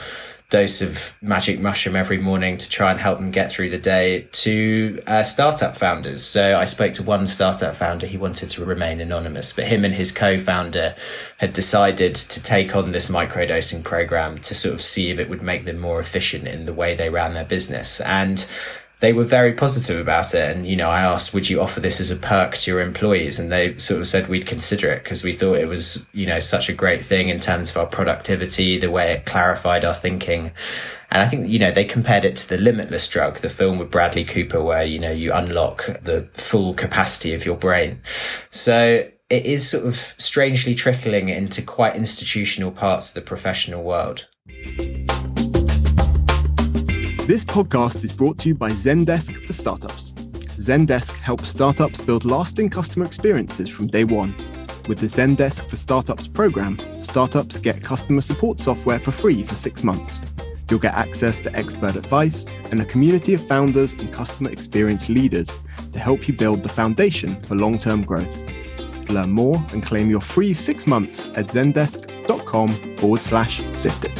dose 0.52 0.82
of 0.82 1.14
magic 1.22 1.58
mushroom 1.58 1.96
every 1.96 2.18
morning 2.18 2.58
to 2.58 2.68
try 2.68 2.90
and 2.90 3.00
help 3.00 3.18
them 3.18 3.30
get 3.30 3.50
through 3.50 3.70
the 3.70 3.78
day 3.78 4.28
to 4.32 5.02
uh, 5.06 5.22
startup 5.22 5.78
founders. 5.78 6.22
So 6.22 6.56
I 6.58 6.66
spoke 6.66 6.92
to 6.94 7.02
one 7.02 7.26
startup 7.26 7.74
founder. 7.74 8.06
He 8.06 8.18
wanted 8.18 8.50
to 8.50 8.64
remain 8.64 9.00
anonymous, 9.00 9.54
but 9.54 9.64
him 9.64 9.82
and 9.82 9.94
his 9.94 10.12
co-founder 10.12 10.94
had 11.38 11.54
decided 11.54 12.14
to 12.14 12.42
take 12.42 12.76
on 12.76 12.92
this 12.92 13.06
microdosing 13.06 13.82
program 13.82 14.38
to 14.40 14.54
sort 14.54 14.74
of 14.74 14.82
see 14.82 15.10
if 15.10 15.18
it 15.18 15.30
would 15.30 15.40
make 15.40 15.64
them 15.64 15.78
more 15.78 15.98
efficient 15.98 16.46
in 16.46 16.66
the 16.66 16.74
way 16.74 16.94
they 16.94 17.08
ran 17.08 17.32
their 17.32 17.46
business. 17.46 18.02
And 18.02 18.46
they 19.02 19.12
were 19.12 19.24
very 19.24 19.52
positive 19.52 19.98
about 19.98 20.32
it. 20.32 20.48
And, 20.48 20.64
you 20.64 20.76
know, 20.76 20.88
I 20.88 21.00
asked, 21.00 21.34
would 21.34 21.50
you 21.50 21.60
offer 21.60 21.80
this 21.80 22.00
as 22.00 22.12
a 22.12 22.16
perk 22.16 22.54
to 22.58 22.70
your 22.70 22.80
employees? 22.80 23.40
And 23.40 23.50
they 23.50 23.76
sort 23.76 24.00
of 24.00 24.06
said 24.06 24.28
we'd 24.28 24.46
consider 24.46 24.88
it 24.90 25.02
because 25.02 25.24
we 25.24 25.32
thought 25.32 25.58
it 25.58 25.66
was, 25.66 26.06
you 26.12 26.24
know, 26.24 26.38
such 26.38 26.68
a 26.68 26.72
great 26.72 27.04
thing 27.04 27.28
in 27.28 27.40
terms 27.40 27.68
of 27.70 27.78
our 27.78 27.86
productivity, 27.86 28.78
the 28.78 28.92
way 28.92 29.10
it 29.10 29.26
clarified 29.26 29.84
our 29.84 29.92
thinking. 29.92 30.52
And 31.10 31.20
I 31.20 31.26
think, 31.26 31.48
you 31.48 31.58
know, 31.58 31.72
they 31.72 31.84
compared 31.84 32.24
it 32.24 32.36
to 32.36 32.48
the 32.48 32.58
Limitless 32.58 33.08
drug, 33.08 33.38
the 33.38 33.48
film 33.48 33.80
with 33.80 33.90
Bradley 33.90 34.24
Cooper, 34.24 34.62
where, 34.62 34.84
you 34.84 35.00
know, 35.00 35.10
you 35.10 35.32
unlock 35.32 35.86
the 36.00 36.28
full 36.34 36.72
capacity 36.72 37.34
of 37.34 37.44
your 37.44 37.56
brain. 37.56 38.00
So 38.52 39.08
it 39.28 39.46
is 39.46 39.68
sort 39.68 39.84
of 39.84 40.14
strangely 40.16 40.76
trickling 40.76 41.28
into 41.28 41.60
quite 41.60 41.96
institutional 41.96 42.70
parts 42.70 43.08
of 43.08 43.14
the 43.14 43.20
professional 43.22 43.82
world. 43.82 44.28
This 47.32 47.46
podcast 47.46 48.04
is 48.04 48.12
brought 48.12 48.38
to 48.40 48.48
you 48.50 48.54
by 48.54 48.72
Zendesk 48.72 49.46
for 49.46 49.54
Startups. 49.54 50.12
Zendesk 50.60 51.16
helps 51.16 51.48
startups 51.48 52.02
build 52.02 52.26
lasting 52.26 52.68
customer 52.68 53.06
experiences 53.06 53.70
from 53.70 53.86
day 53.86 54.04
one. 54.04 54.34
With 54.86 54.98
the 54.98 55.06
Zendesk 55.06 55.64
for 55.66 55.76
Startups 55.76 56.28
program, 56.28 56.76
startups 57.02 57.56
get 57.56 57.82
customer 57.82 58.20
support 58.20 58.60
software 58.60 59.00
for 59.00 59.12
free 59.12 59.42
for 59.42 59.54
six 59.54 59.82
months. 59.82 60.20
You'll 60.68 60.78
get 60.78 60.92
access 60.92 61.40
to 61.40 61.56
expert 61.56 61.96
advice 61.96 62.44
and 62.70 62.82
a 62.82 62.84
community 62.84 63.32
of 63.32 63.48
founders 63.48 63.94
and 63.94 64.12
customer 64.12 64.50
experience 64.50 65.08
leaders 65.08 65.58
to 65.94 65.98
help 65.98 66.28
you 66.28 66.34
build 66.34 66.62
the 66.62 66.68
foundation 66.68 67.40
for 67.44 67.54
long 67.54 67.78
term 67.78 68.04
growth. 68.04 69.08
Learn 69.08 69.30
more 69.30 69.56
and 69.72 69.82
claim 69.82 70.10
your 70.10 70.20
free 70.20 70.52
six 70.52 70.86
months 70.86 71.30
at 71.30 71.46
zendesk.com 71.46 72.96
forward 72.98 73.22
slash 73.22 73.62
sifted. 73.72 74.12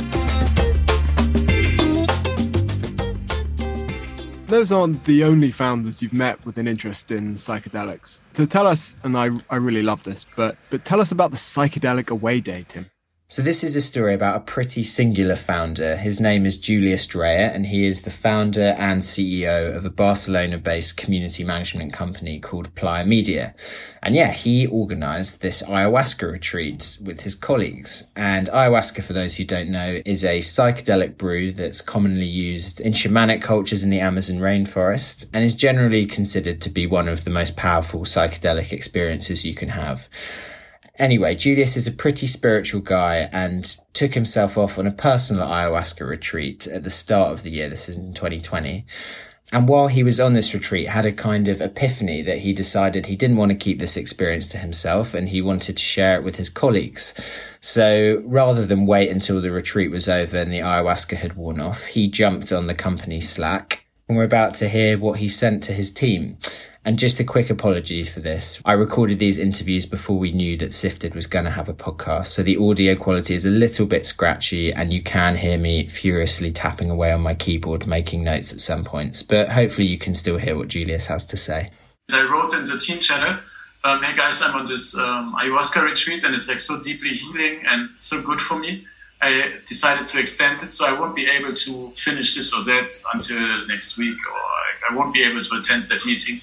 Those 4.52 4.70
aren't 4.70 5.02
the 5.04 5.24
only 5.24 5.50
founders 5.50 6.02
you've 6.02 6.12
met 6.12 6.44
with 6.44 6.58
an 6.58 6.68
interest 6.68 7.10
in 7.10 7.36
psychedelics. 7.36 8.20
So 8.32 8.44
tell 8.44 8.66
us, 8.66 8.94
and 9.02 9.16
I, 9.16 9.30
I 9.48 9.56
really 9.56 9.82
love 9.82 10.04
this, 10.04 10.26
but 10.36 10.58
but 10.68 10.84
tell 10.84 11.00
us 11.00 11.10
about 11.10 11.30
the 11.30 11.38
psychedelic 11.38 12.10
away 12.10 12.40
day, 12.40 12.66
Tim. 12.68 12.90
So 13.32 13.40
this 13.40 13.64
is 13.64 13.76
a 13.76 13.80
story 13.80 14.12
about 14.12 14.36
a 14.36 14.40
pretty 14.40 14.84
singular 14.84 15.36
founder. 15.36 15.96
His 15.96 16.20
name 16.20 16.44
is 16.44 16.58
Julius 16.58 17.06
Dreyer 17.06 17.50
and 17.50 17.64
he 17.64 17.86
is 17.86 18.02
the 18.02 18.10
founder 18.10 18.74
and 18.76 19.00
CEO 19.00 19.74
of 19.74 19.86
a 19.86 19.90
Barcelona-based 19.90 20.98
community 20.98 21.42
management 21.42 21.94
company 21.94 22.38
called 22.38 22.74
Playa 22.74 23.06
Media. 23.06 23.54
And 24.02 24.14
yeah, 24.14 24.32
he 24.32 24.66
organized 24.66 25.40
this 25.40 25.62
ayahuasca 25.62 26.30
retreat 26.30 26.98
with 27.02 27.22
his 27.22 27.34
colleagues. 27.34 28.06
And 28.14 28.48
ayahuasca, 28.48 29.02
for 29.02 29.14
those 29.14 29.36
who 29.36 29.46
don't 29.46 29.70
know, 29.70 30.02
is 30.04 30.26
a 30.26 30.40
psychedelic 30.40 31.16
brew 31.16 31.52
that's 31.52 31.80
commonly 31.80 32.26
used 32.26 32.82
in 32.82 32.92
shamanic 32.92 33.40
cultures 33.40 33.82
in 33.82 33.88
the 33.88 34.00
Amazon 34.00 34.40
rainforest 34.40 35.26
and 35.32 35.42
is 35.42 35.54
generally 35.54 36.04
considered 36.04 36.60
to 36.60 36.68
be 36.68 36.86
one 36.86 37.08
of 37.08 37.24
the 37.24 37.30
most 37.30 37.56
powerful 37.56 38.00
psychedelic 38.00 38.74
experiences 38.74 39.46
you 39.46 39.54
can 39.54 39.70
have. 39.70 40.06
Anyway, 40.98 41.34
Julius 41.34 41.76
is 41.76 41.86
a 41.86 41.92
pretty 41.92 42.26
spiritual 42.26 42.80
guy 42.80 43.28
and 43.32 43.76
took 43.94 44.14
himself 44.14 44.58
off 44.58 44.78
on 44.78 44.86
a 44.86 44.92
personal 44.92 45.46
ayahuasca 45.46 46.06
retreat 46.06 46.66
at 46.66 46.84
the 46.84 46.90
start 46.90 47.32
of 47.32 47.42
the 47.42 47.50
year. 47.50 47.68
This 47.68 47.88
is 47.88 47.96
in 47.96 48.12
2020. 48.12 48.84
And 49.52 49.68
while 49.68 49.88
he 49.88 50.02
was 50.02 50.18
on 50.18 50.32
this 50.32 50.54
retreat, 50.54 50.88
had 50.88 51.04
a 51.04 51.12
kind 51.12 51.46
of 51.46 51.60
epiphany 51.60 52.22
that 52.22 52.38
he 52.38 52.54
decided 52.54 53.04
he 53.06 53.16
didn't 53.16 53.36
want 53.36 53.50
to 53.50 53.54
keep 53.54 53.78
this 53.78 53.98
experience 53.98 54.48
to 54.48 54.58
himself 54.58 55.12
and 55.12 55.28
he 55.28 55.42
wanted 55.42 55.76
to 55.76 55.82
share 55.82 56.16
it 56.16 56.24
with 56.24 56.36
his 56.36 56.48
colleagues. 56.48 57.12
So 57.60 58.22
rather 58.24 58.64
than 58.64 58.86
wait 58.86 59.10
until 59.10 59.42
the 59.42 59.50
retreat 59.50 59.90
was 59.90 60.08
over 60.08 60.38
and 60.38 60.52
the 60.52 60.60
ayahuasca 60.60 61.18
had 61.18 61.36
worn 61.36 61.60
off, 61.60 61.86
he 61.86 62.08
jumped 62.08 62.50
on 62.50 62.66
the 62.66 62.74
company 62.74 63.20
Slack 63.20 63.84
and 64.08 64.16
we're 64.16 64.24
about 64.24 64.54
to 64.54 64.68
hear 64.68 64.98
what 64.98 65.18
he 65.18 65.28
sent 65.28 65.62
to 65.64 65.72
his 65.72 65.90
team. 65.90 66.38
And 66.84 66.98
just 66.98 67.20
a 67.20 67.24
quick 67.24 67.48
apology 67.48 68.02
for 68.02 68.18
this. 68.18 68.60
I 68.64 68.72
recorded 68.72 69.20
these 69.20 69.38
interviews 69.38 69.86
before 69.86 70.18
we 70.18 70.32
knew 70.32 70.56
that 70.56 70.74
Sifted 70.74 71.14
was 71.14 71.28
going 71.28 71.44
to 71.44 71.52
have 71.52 71.68
a 71.68 71.74
podcast. 71.74 72.26
So 72.28 72.42
the 72.42 72.56
audio 72.56 72.96
quality 72.96 73.34
is 73.34 73.44
a 73.44 73.50
little 73.50 73.86
bit 73.86 74.04
scratchy 74.04 74.72
and 74.72 74.92
you 74.92 75.00
can 75.00 75.36
hear 75.36 75.58
me 75.58 75.86
furiously 75.86 76.50
tapping 76.50 76.90
away 76.90 77.12
on 77.12 77.20
my 77.20 77.34
keyboard, 77.34 77.86
making 77.86 78.24
notes 78.24 78.52
at 78.52 78.60
some 78.60 78.82
points. 78.82 79.22
But 79.22 79.50
hopefully 79.50 79.86
you 79.86 79.96
can 79.96 80.16
still 80.16 80.38
hear 80.38 80.56
what 80.56 80.68
Julius 80.68 81.06
has 81.06 81.24
to 81.26 81.36
say. 81.36 81.70
I 82.10 82.24
wrote 82.24 82.52
in 82.52 82.64
the 82.64 82.78
team 82.78 82.98
channel, 82.98 83.38
um, 83.84 84.02
hey 84.02 84.16
guys, 84.16 84.42
I'm 84.42 84.56
on 84.56 84.64
this 84.64 84.96
um, 84.98 85.36
ayahuasca 85.40 85.84
retreat 85.84 86.24
and 86.24 86.34
it's 86.34 86.48
like 86.48 86.58
so 86.58 86.82
deeply 86.82 87.10
healing 87.10 87.62
and 87.64 87.90
so 87.94 88.20
good 88.20 88.40
for 88.40 88.58
me. 88.58 88.84
I 89.20 89.52
decided 89.66 90.08
to 90.08 90.18
extend 90.18 90.64
it 90.64 90.72
so 90.72 90.84
I 90.84 90.98
won't 90.98 91.14
be 91.14 91.28
able 91.30 91.52
to 91.52 91.92
finish 91.94 92.34
this 92.34 92.52
or 92.52 92.64
that 92.64 93.00
until 93.14 93.68
next 93.68 93.96
week 93.96 94.18
or 94.28 94.90
I 94.90 94.96
won't 94.96 95.14
be 95.14 95.22
able 95.22 95.42
to 95.42 95.58
attend 95.60 95.84
that 95.84 96.04
meeting. 96.04 96.40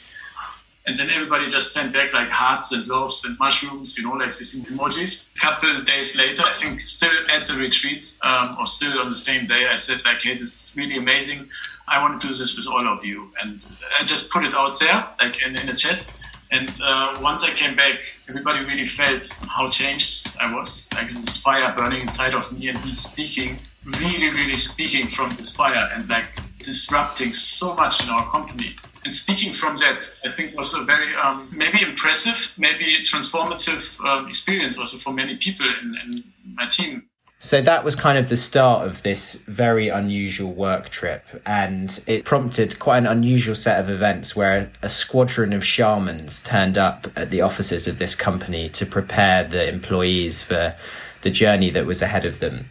And 0.86 0.95
then 0.95 1.09
everybody 1.09 1.48
just 1.48 1.74
sent 1.74 1.93
back 1.93 2.13
like 2.13 2.29
hearts 2.29 2.71
and 2.71 2.88
loves 2.88 3.24
and 3.25 3.38
mushrooms, 3.38 3.98
you 3.98 4.05
know, 4.05 4.13
like 4.13 4.36
these 4.36 4.63
emojis. 4.65 5.29
A 5.36 5.39
couple 5.39 5.75
of 5.75 5.86
days 5.86 6.17
later, 6.17 6.43
I 6.43 6.53
think 6.53 6.81
still 6.81 7.12
at 7.31 7.45
the 7.45 7.55
retreat 7.55 8.17
um, 8.24 8.57
or 8.59 8.65
still 8.65 9.00
on 9.00 9.09
the 9.09 9.15
same 9.15 9.45
day, 9.45 9.67
I 9.69 9.75
said 9.75 10.03
like, 10.05 10.21
hey, 10.21 10.31
this 10.31 10.41
is 10.41 10.74
really 10.75 10.98
amazing. 10.98 11.48
I 11.88 12.01
want 12.01 12.19
to 12.19 12.27
do 12.27 12.33
this 12.33 12.55
with 12.57 12.67
all 12.67 12.88
of 12.88 13.03
you. 13.05 13.31
And 13.41 13.65
I 14.00 14.05
just 14.05 14.31
put 14.31 14.43
it 14.45 14.53
out 14.53 14.79
there, 14.79 15.05
like 15.19 15.43
in, 15.45 15.59
in 15.59 15.69
a 15.69 15.75
chat. 15.75 16.12
And 16.51 16.71
uh, 16.81 17.19
once 17.21 17.43
I 17.43 17.53
came 17.53 17.75
back, 17.75 18.00
everybody 18.27 18.65
really 18.65 18.86
felt 18.86 19.27
how 19.48 19.69
changed 19.69 20.36
I 20.39 20.53
was. 20.53 20.88
Like 20.95 21.09
this 21.09 21.38
fire 21.38 21.74
burning 21.77 22.01
inside 22.01 22.33
of 22.33 22.51
me 22.57 22.69
and 22.69 22.83
me 22.83 22.93
speaking, 22.93 23.59
really, 23.86 24.29
really 24.29 24.57
speaking 24.57 25.07
from 25.07 25.29
this 25.36 25.55
fire 25.55 25.89
and 25.93 26.09
like 26.09 26.27
disrupting 26.57 27.33
so 27.33 27.75
much 27.75 28.03
in 28.03 28.09
our 28.09 28.27
company. 28.31 28.75
And 29.06 29.13
speaking 29.13 29.53
from 29.53 29.77
that, 29.77 30.13
I 30.25 30.36
think 30.36 30.58
was 30.58 30.74
a 30.74 30.84
very 30.84 31.15
um, 31.15 31.50
maybe 31.56 31.82
impressive, 31.82 32.53
maybe 32.58 32.98
transformative 33.03 34.00
um, 34.06 34.27
experience 34.27 34.77
also 34.77 34.98
for 34.98 35.13
many 35.13 35.38
people 35.38 35.65
in, 35.82 35.96
in 36.03 36.24
my 36.56 36.68
team. 36.68 37.10
So 37.41 37.62
that 37.62 37.86
was 37.86 37.96
kind 37.96 38.18
of 38.18 38.27
the 38.27 38.36
start 38.36 38.86
of 38.86 39.01
this 39.01 39.36
very 39.48 39.88
unusual 39.88 40.51
work 40.51 40.89
trip, 40.89 41.25
and 41.46 42.03
it 42.06 42.25
prompted 42.25 42.79
quite 42.79 42.98
an 42.98 43.08
unusual 43.08 43.56
set 43.56 43.79
of 43.79 43.89
events 43.89 44.36
where 44.36 44.70
a 44.82 44.89
squadron 44.89 45.53
of 45.53 45.63
shamans 45.63 46.41
turned 46.41 46.77
up 46.77 47.08
at 47.15 47.32
the 47.32 47.39
offices 47.39 47.88
of 47.88 47.98
this 47.98 48.13
company 48.13 48.68
to 48.72 48.86
prepare 48.86 49.46
the 49.46 49.70
employees 49.70 50.41
for 50.41 50.75
the 51.22 51.29
journey 51.29 51.70
that 51.70 51.86
was 51.86 52.01
ahead 52.01 52.25
of 52.25 52.39
them. 52.39 52.65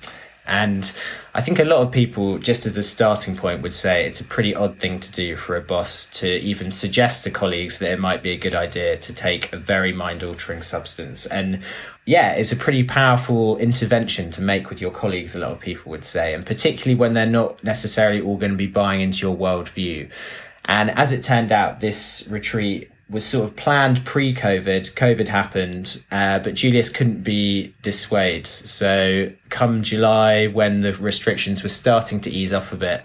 And 0.49 0.91
I 1.35 1.43
think 1.43 1.59
a 1.59 1.65
lot 1.65 1.83
of 1.83 1.93
people, 1.93 2.39
just 2.39 2.65
as 2.67 2.77
a 2.77 2.83
starting 2.83 3.37
point, 3.37 3.63
would 3.63 3.75
say 3.75 4.07
it's 4.07 4.21
a 4.21 4.25
pretty 4.25 4.55
odd 4.55 4.79
thing 4.79 4.99
to 4.99 5.13
do 5.13 5.37
for 5.37 5.57
a 5.57 5.61
boss 5.61 6.07
to 6.21 6.29
even 6.29 6.71
suggest 6.71 7.25
to 7.25 7.31
colleagues 7.31 7.79
that 7.79 7.93
it 7.93 8.01
might 8.01 8.23
be 8.23 8.31
a 8.31 8.37
good 8.37 8.55
idea 8.55 8.97
to 8.97 9.13
take 9.13 9.53
a 9.53 9.59
very 9.59 9.93
mind 9.93 10.25
altering 10.25 10.63
substance. 10.63 11.27
And 11.27 11.61
yeah, 12.07 12.33
it's 12.33 12.51
a 12.51 12.57
pretty 12.57 12.83
powerful 12.83 13.59
intervention 13.59 14.31
to 14.31 14.43
make 14.43 14.71
with 14.71 14.81
your 14.81 14.91
colleagues, 14.91 15.35
a 15.35 15.39
lot 15.39 15.53
of 15.53 15.61
people 15.61 15.91
would 15.91 16.05
say, 16.05 16.33
and 16.33 16.47
particularly 16.47 16.99
when 16.99 17.13
they're 17.13 17.27
not 17.27 17.63
necessarily 17.63 18.21
all 18.21 18.39
going 18.39 18.53
to 18.53 18.57
be 18.57 18.67
buying 18.67 19.03
into 19.03 19.27
your 19.27 19.37
worldview. 19.37 20.11
And 20.65 20.91
as 20.91 21.13
it 21.13 21.23
turned 21.23 21.53
out, 21.53 21.81
this 21.81 22.27
retreat 22.31 22.91
was 23.11 23.25
sort 23.25 23.49
of 23.49 23.57
planned 23.57 24.05
pre-COVID. 24.05 24.93
COVID 24.95 25.29
happened, 25.29 26.05
uh, 26.11 26.39
but 26.41 26.55
Julius 26.55 26.89
couldn't 26.89 27.23
be 27.23 27.75
dissuaded. 27.83 28.47
So 28.47 29.33
come 29.49 29.83
July, 29.83 30.47
when 30.47 30.81
the 30.81 30.93
restrictions 30.95 31.63
were 31.63 31.71
starting 31.71 32.21
to 32.21 32.31
ease 32.31 32.53
off 32.53 32.73
a 32.73 32.77
bit, 32.77 33.03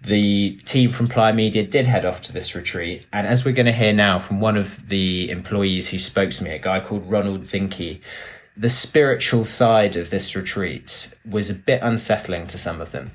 the 0.00 0.56
team 0.64 0.90
from 0.90 1.08
Playa 1.08 1.34
Media 1.34 1.66
did 1.66 1.86
head 1.86 2.04
off 2.04 2.22
to 2.22 2.32
this 2.32 2.54
retreat. 2.54 3.06
And 3.12 3.26
as 3.26 3.44
we're 3.44 3.52
going 3.52 3.66
to 3.66 3.72
hear 3.72 3.92
now 3.92 4.18
from 4.18 4.40
one 4.40 4.56
of 4.56 4.88
the 4.88 5.30
employees 5.30 5.88
who 5.88 5.98
spoke 5.98 6.30
to 6.30 6.44
me, 6.44 6.50
a 6.50 6.58
guy 6.58 6.80
called 6.80 7.10
Ronald 7.10 7.42
Zinke, 7.42 8.00
the 8.56 8.70
spiritual 8.70 9.44
side 9.44 9.96
of 9.96 10.08
this 10.08 10.34
retreat 10.34 11.14
was 11.28 11.50
a 11.50 11.54
bit 11.54 11.80
unsettling 11.82 12.46
to 12.46 12.56
some 12.56 12.80
of 12.80 12.92
them. 12.92 13.10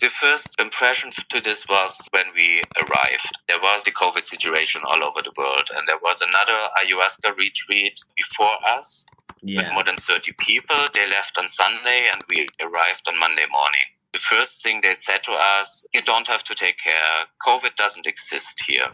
The 0.00 0.10
first 0.10 0.58
impression 0.58 1.10
to 1.30 1.40
this 1.40 1.66
was 1.68 2.00
when 2.10 2.26
we 2.34 2.62
arrived. 2.76 3.38
There 3.48 3.60
was 3.62 3.84
the 3.84 3.92
COVID 3.92 4.26
situation 4.26 4.82
all 4.84 5.04
over 5.04 5.22
the 5.22 5.32
world, 5.36 5.70
and 5.74 5.86
there 5.86 6.00
was 6.02 6.20
another 6.20 6.58
ayahuasca 6.82 7.36
retreat 7.36 8.00
before 8.16 8.56
us 8.76 9.06
yeah. 9.42 9.62
with 9.62 9.72
more 9.72 9.84
than 9.84 9.96
30 9.96 10.32
people. 10.38 10.76
They 10.94 11.08
left 11.08 11.38
on 11.38 11.46
Sunday, 11.48 12.08
and 12.12 12.22
we 12.28 12.46
arrived 12.60 13.06
on 13.08 13.18
Monday 13.18 13.46
morning. 13.50 13.86
The 14.12 14.18
first 14.18 14.62
thing 14.62 14.80
they 14.80 14.94
said 14.94 15.22
to 15.24 15.32
us, 15.32 15.86
you 15.92 16.02
don't 16.02 16.28
have 16.28 16.44
to 16.44 16.54
take 16.54 16.78
care. 16.78 17.26
COVID 17.46 17.76
doesn't 17.76 18.06
exist 18.06 18.64
here. 18.66 18.92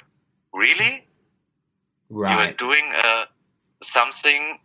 Really? 0.53 1.07
Right. 2.11 2.33
You 2.33 2.39
are 2.39 2.53
doing 2.53 2.93
uh, 3.03 3.25
something 3.83 4.59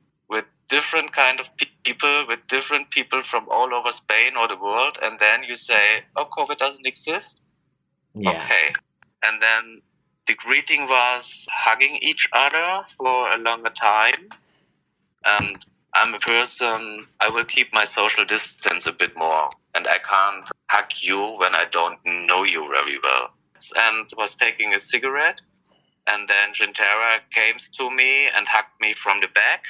different 0.68 1.14
kind 1.14 1.40
of 1.40 1.48
people 1.84 2.26
with 2.28 2.48
different 2.48 2.90
people 2.90 3.22
from 3.24 3.48
all 3.50 3.74
over 3.74 3.92
Spain 3.92 4.36
or 4.36 4.48
the 4.48 4.58
world, 4.58 4.98
and 5.02 5.20
then 5.20 5.44
you 5.44 5.56
say, 5.56 6.04
"Oh, 6.16 6.26
COVID 6.26 6.58
doesn't 6.58 6.88
exist." 6.88 7.44
Yeah. 8.14 8.32
Okay, 8.32 8.74
and 9.24 9.42
then 9.42 9.82
the 10.26 10.34
greeting 10.34 10.88
was 10.88 11.48
hugging 11.52 11.98
each 11.98 12.28
other 12.34 12.86
for 12.98 13.32
a 13.32 13.38
longer 13.38 13.70
time, 13.70 14.30
and 15.24 15.66
I'm 15.94 16.14
a 16.14 16.20
person. 16.20 17.02
I 17.20 17.30
will 17.30 17.46
keep 17.46 17.72
my 17.74 17.84
social 17.84 18.26
distance 18.26 18.88
a 18.88 18.94
bit 18.94 19.16
more, 19.16 19.50
and 19.74 19.88
I 19.88 20.00
can't 20.00 20.50
hug 20.70 20.92
you 20.98 21.38
when 21.38 21.56
I 21.56 21.66
don't 21.66 22.00
know 22.06 22.44
you 22.44 22.68
very 22.70 23.00
well. 23.02 23.34
And 23.76 24.10
was 24.18 24.36
taking 24.36 24.74
a 24.74 24.80
cigarette, 24.80 25.42
and 26.08 26.28
then 26.28 26.54
Gentera 26.54 27.22
came 27.32 27.58
to 27.78 27.90
me 27.90 28.28
and 28.28 28.48
hugged 28.48 28.80
me 28.82 28.94
from 28.94 29.22
the 29.22 29.28
back 29.28 29.66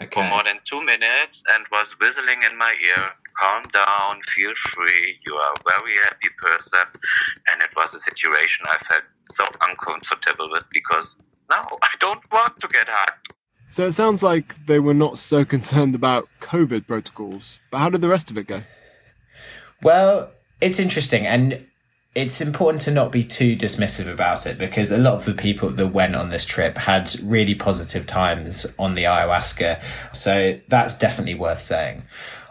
okay. 0.00 0.08
for 0.12 0.24
more 0.28 0.44
than 0.44 0.58
two 0.64 0.80
minutes 0.80 1.42
and 1.50 1.66
was 1.70 1.98
whistling 2.00 2.42
in 2.50 2.56
my 2.56 2.74
ear 2.82 3.10
calm 3.38 3.64
down, 3.72 4.20
feel 4.22 4.52
free, 4.54 5.18
you 5.26 5.34
are 5.34 5.54
a 5.54 5.62
very 5.64 5.96
happy 6.04 6.28
person. 6.38 6.86
And 7.50 7.62
it 7.62 7.70
was 7.76 7.94
a 7.94 7.98
situation 7.98 8.66
I 8.68 8.78
felt 8.78 9.04
so 9.26 9.44
uncomfortable 9.60 10.50
with 10.50 10.64
because 10.70 11.20
now 11.50 11.64
I 11.82 11.90
don't 11.98 12.22
want 12.32 12.60
to 12.60 12.68
get 12.68 12.86
hugged. 12.88 13.32
So 13.66 13.86
it 13.86 13.92
sounds 13.92 14.22
like 14.22 14.66
they 14.66 14.80
were 14.80 14.94
not 14.94 15.18
so 15.18 15.44
concerned 15.56 15.94
about 15.94 16.28
COVID 16.40 16.86
protocols, 16.86 17.60
but 17.70 17.78
how 17.78 17.90
did 17.90 18.00
the 18.00 18.08
rest 18.08 18.30
of 18.30 18.38
it 18.38 18.46
go? 18.46 18.62
Well, 19.82 20.30
it's 20.60 20.78
interesting. 20.78 21.26
And 21.26 21.66
it's 22.14 22.40
important 22.40 22.82
to 22.82 22.90
not 22.90 23.10
be 23.10 23.24
too 23.24 23.56
dismissive 23.56 24.10
about 24.10 24.46
it 24.46 24.58
because 24.58 24.90
a 24.90 24.98
lot 24.98 25.14
of 25.14 25.24
the 25.24 25.34
people 25.34 25.70
that 25.70 25.88
went 25.88 26.14
on 26.14 26.30
this 26.30 26.44
trip 26.44 26.76
had 26.76 27.10
really 27.22 27.54
positive 27.54 28.06
times 28.06 28.66
on 28.78 28.94
the 28.94 29.04
ayahuasca. 29.04 29.82
So 30.14 30.58
that's 30.68 30.96
definitely 30.96 31.34
worth 31.34 31.60
saying. 31.60 32.02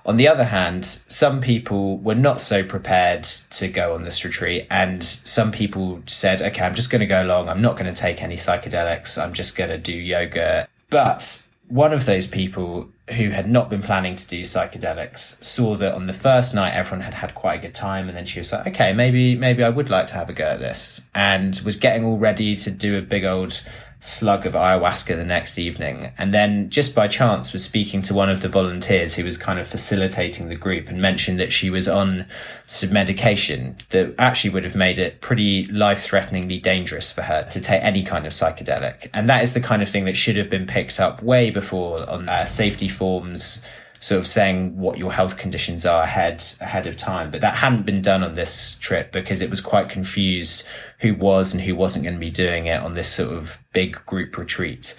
On 0.03 0.17
the 0.17 0.27
other 0.27 0.45
hand, 0.45 0.85
some 0.85 1.41
people 1.41 1.99
were 1.99 2.15
not 2.15 2.41
so 2.41 2.63
prepared 2.63 3.23
to 3.23 3.67
go 3.67 3.93
on 3.93 4.03
this 4.03 4.25
retreat, 4.25 4.65
and 4.71 5.03
some 5.03 5.51
people 5.51 6.01
said, 6.07 6.41
okay, 6.41 6.63
I'm 6.63 6.73
just 6.73 6.89
going 6.89 7.01
to 7.01 7.05
go 7.05 7.21
along. 7.21 7.49
I'm 7.49 7.61
not 7.61 7.77
going 7.77 7.93
to 7.93 7.99
take 8.01 8.23
any 8.23 8.35
psychedelics. 8.35 9.21
I'm 9.21 9.31
just 9.31 9.55
going 9.55 9.69
to 9.69 9.77
do 9.77 9.93
yoga. 9.93 10.67
But 10.89 11.47
one 11.67 11.93
of 11.93 12.05
those 12.05 12.25
people 12.25 12.89
who 13.13 13.29
had 13.29 13.49
not 13.49 13.69
been 13.69 13.81
planning 13.81 14.15
to 14.15 14.27
do 14.27 14.41
psychedelics 14.41 15.41
saw 15.43 15.75
that 15.75 15.93
on 15.93 16.07
the 16.07 16.13
first 16.13 16.55
night 16.55 16.73
everyone 16.73 17.01
had 17.01 17.13
had 17.13 17.33
quite 17.35 17.59
a 17.59 17.61
good 17.61 17.75
time 17.75 18.07
and 18.07 18.17
then 18.17 18.25
she 18.25 18.39
was 18.39 18.51
like 18.51 18.67
okay 18.67 18.93
maybe 18.93 19.35
maybe 19.35 19.63
i 19.63 19.69
would 19.69 19.89
like 19.89 20.05
to 20.05 20.13
have 20.13 20.29
a 20.29 20.33
go 20.33 20.45
at 20.45 20.59
this 20.59 21.01
and 21.13 21.61
was 21.65 21.75
getting 21.75 22.05
all 22.05 22.17
ready 22.17 22.55
to 22.55 22.71
do 22.71 22.97
a 22.97 23.01
big 23.01 23.25
old 23.25 23.61
slug 24.01 24.47
of 24.47 24.53
ayahuasca 24.53 25.15
the 25.15 25.23
next 25.23 25.59
evening. 25.59 26.11
And 26.17 26.33
then 26.33 26.71
just 26.71 26.95
by 26.95 27.07
chance 27.07 27.53
was 27.53 27.63
speaking 27.63 28.01
to 28.03 28.15
one 28.15 28.31
of 28.31 28.41
the 28.41 28.49
volunteers 28.49 29.13
who 29.13 29.23
was 29.23 29.37
kind 29.37 29.59
of 29.59 29.67
facilitating 29.67 30.49
the 30.49 30.55
group 30.55 30.89
and 30.89 30.99
mentioned 30.99 31.39
that 31.39 31.53
she 31.53 31.69
was 31.69 31.87
on 31.87 32.25
some 32.65 32.91
medication 32.91 33.77
that 33.91 34.15
actually 34.17 34.49
would 34.49 34.63
have 34.63 34.75
made 34.75 34.97
it 34.97 35.21
pretty 35.21 35.67
life 35.67 36.01
threateningly 36.01 36.57
dangerous 36.57 37.11
for 37.11 37.21
her 37.21 37.43
to 37.43 37.61
take 37.61 37.83
any 37.83 38.03
kind 38.03 38.25
of 38.25 38.33
psychedelic. 38.33 39.07
And 39.13 39.29
that 39.29 39.43
is 39.43 39.53
the 39.53 39.61
kind 39.61 39.83
of 39.83 39.89
thing 39.89 40.05
that 40.05 40.17
should 40.17 40.35
have 40.35 40.49
been 40.49 40.65
picked 40.65 40.99
up 40.99 41.21
way 41.21 41.51
before 41.51 42.09
on 42.09 42.27
uh, 42.27 42.45
safety 42.45 42.87
forms 42.87 43.61
sort 44.01 44.19
of 44.19 44.25
saying 44.27 44.77
what 44.77 44.97
your 44.97 45.13
health 45.13 45.37
conditions 45.37 45.85
are 45.85 46.03
ahead 46.03 46.43
ahead 46.59 46.87
of 46.87 46.97
time. 46.97 47.31
But 47.31 47.41
that 47.41 47.55
hadn't 47.55 47.85
been 47.85 48.01
done 48.01 48.23
on 48.23 48.33
this 48.33 48.75
trip 48.79 49.11
because 49.11 49.41
it 49.41 49.49
was 49.49 49.61
quite 49.61 49.89
confused 49.89 50.67
who 50.99 51.13
was 51.13 51.53
and 51.53 51.61
who 51.61 51.75
wasn't 51.75 52.03
going 52.03 52.15
to 52.15 52.19
be 52.19 52.31
doing 52.31 52.65
it 52.65 52.81
on 52.81 52.95
this 52.95 53.09
sort 53.09 53.31
of 53.31 53.59
big 53.71 54.03
group 54.05 54.37
retreat. 54.37 54.95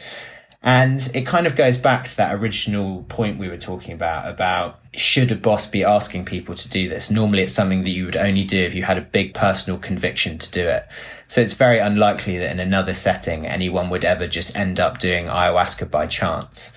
And 0.65 1.11
it 1.12 1.27
kind 1.27 1.49
of 1.49 1.57
goes 1.57 1.77
back 1.77 2.07
to 2.07 2.17
that 2.19 2.33
original 2.35 3.03
point 3.09 3.37
we 3.37 3.49
were 3.49 3.57
talking 3.57 3.93
about, 3.93 4.31
about 4.31 4.79
should 4.95 5.33
a 5.33 5.35
boss 5.35 5.67
be 5.67 5.83
asking 5.83 6.25
people 6.25 6.55
to 6.55 6.69
do 6.69 6.88
this? 6.88 7.11
Normally 7.11 7.43
it's 7.43 7.53
something 7.53 7.83
that 7.83 7.91
you 7.91 8.05
would 8.05 8.17
only 8.17 8.45
do 8.45 8.62
if 8.62 8.73
you 8.73 8.85
had 8.85 8.97
a 8.97 9.03
big 9.03 9.35
personal 9.35 9.81
conviction 9.81 10.38
to 10.38 10.51
do 10.53 10.69
it. 10.69 10.87
So 11.27 11.41
it's 11.41 11.55
very 11.55 11.81
unlikely 11.81 12.38
that 12.38 12.53
in 12.53 12.61
another 12.61 12.95
setting 12.95 13.45
anyone 13.45 13.91
would 13.91 14.05
ever 14.05 14.29
just 14.29 14.57
end 14.57 14.79
up 14.79 15.01
doing 15.01 15.27
ayahuasca 15.27 15.91
by 15.91 16.07
chance. 16.07 16.73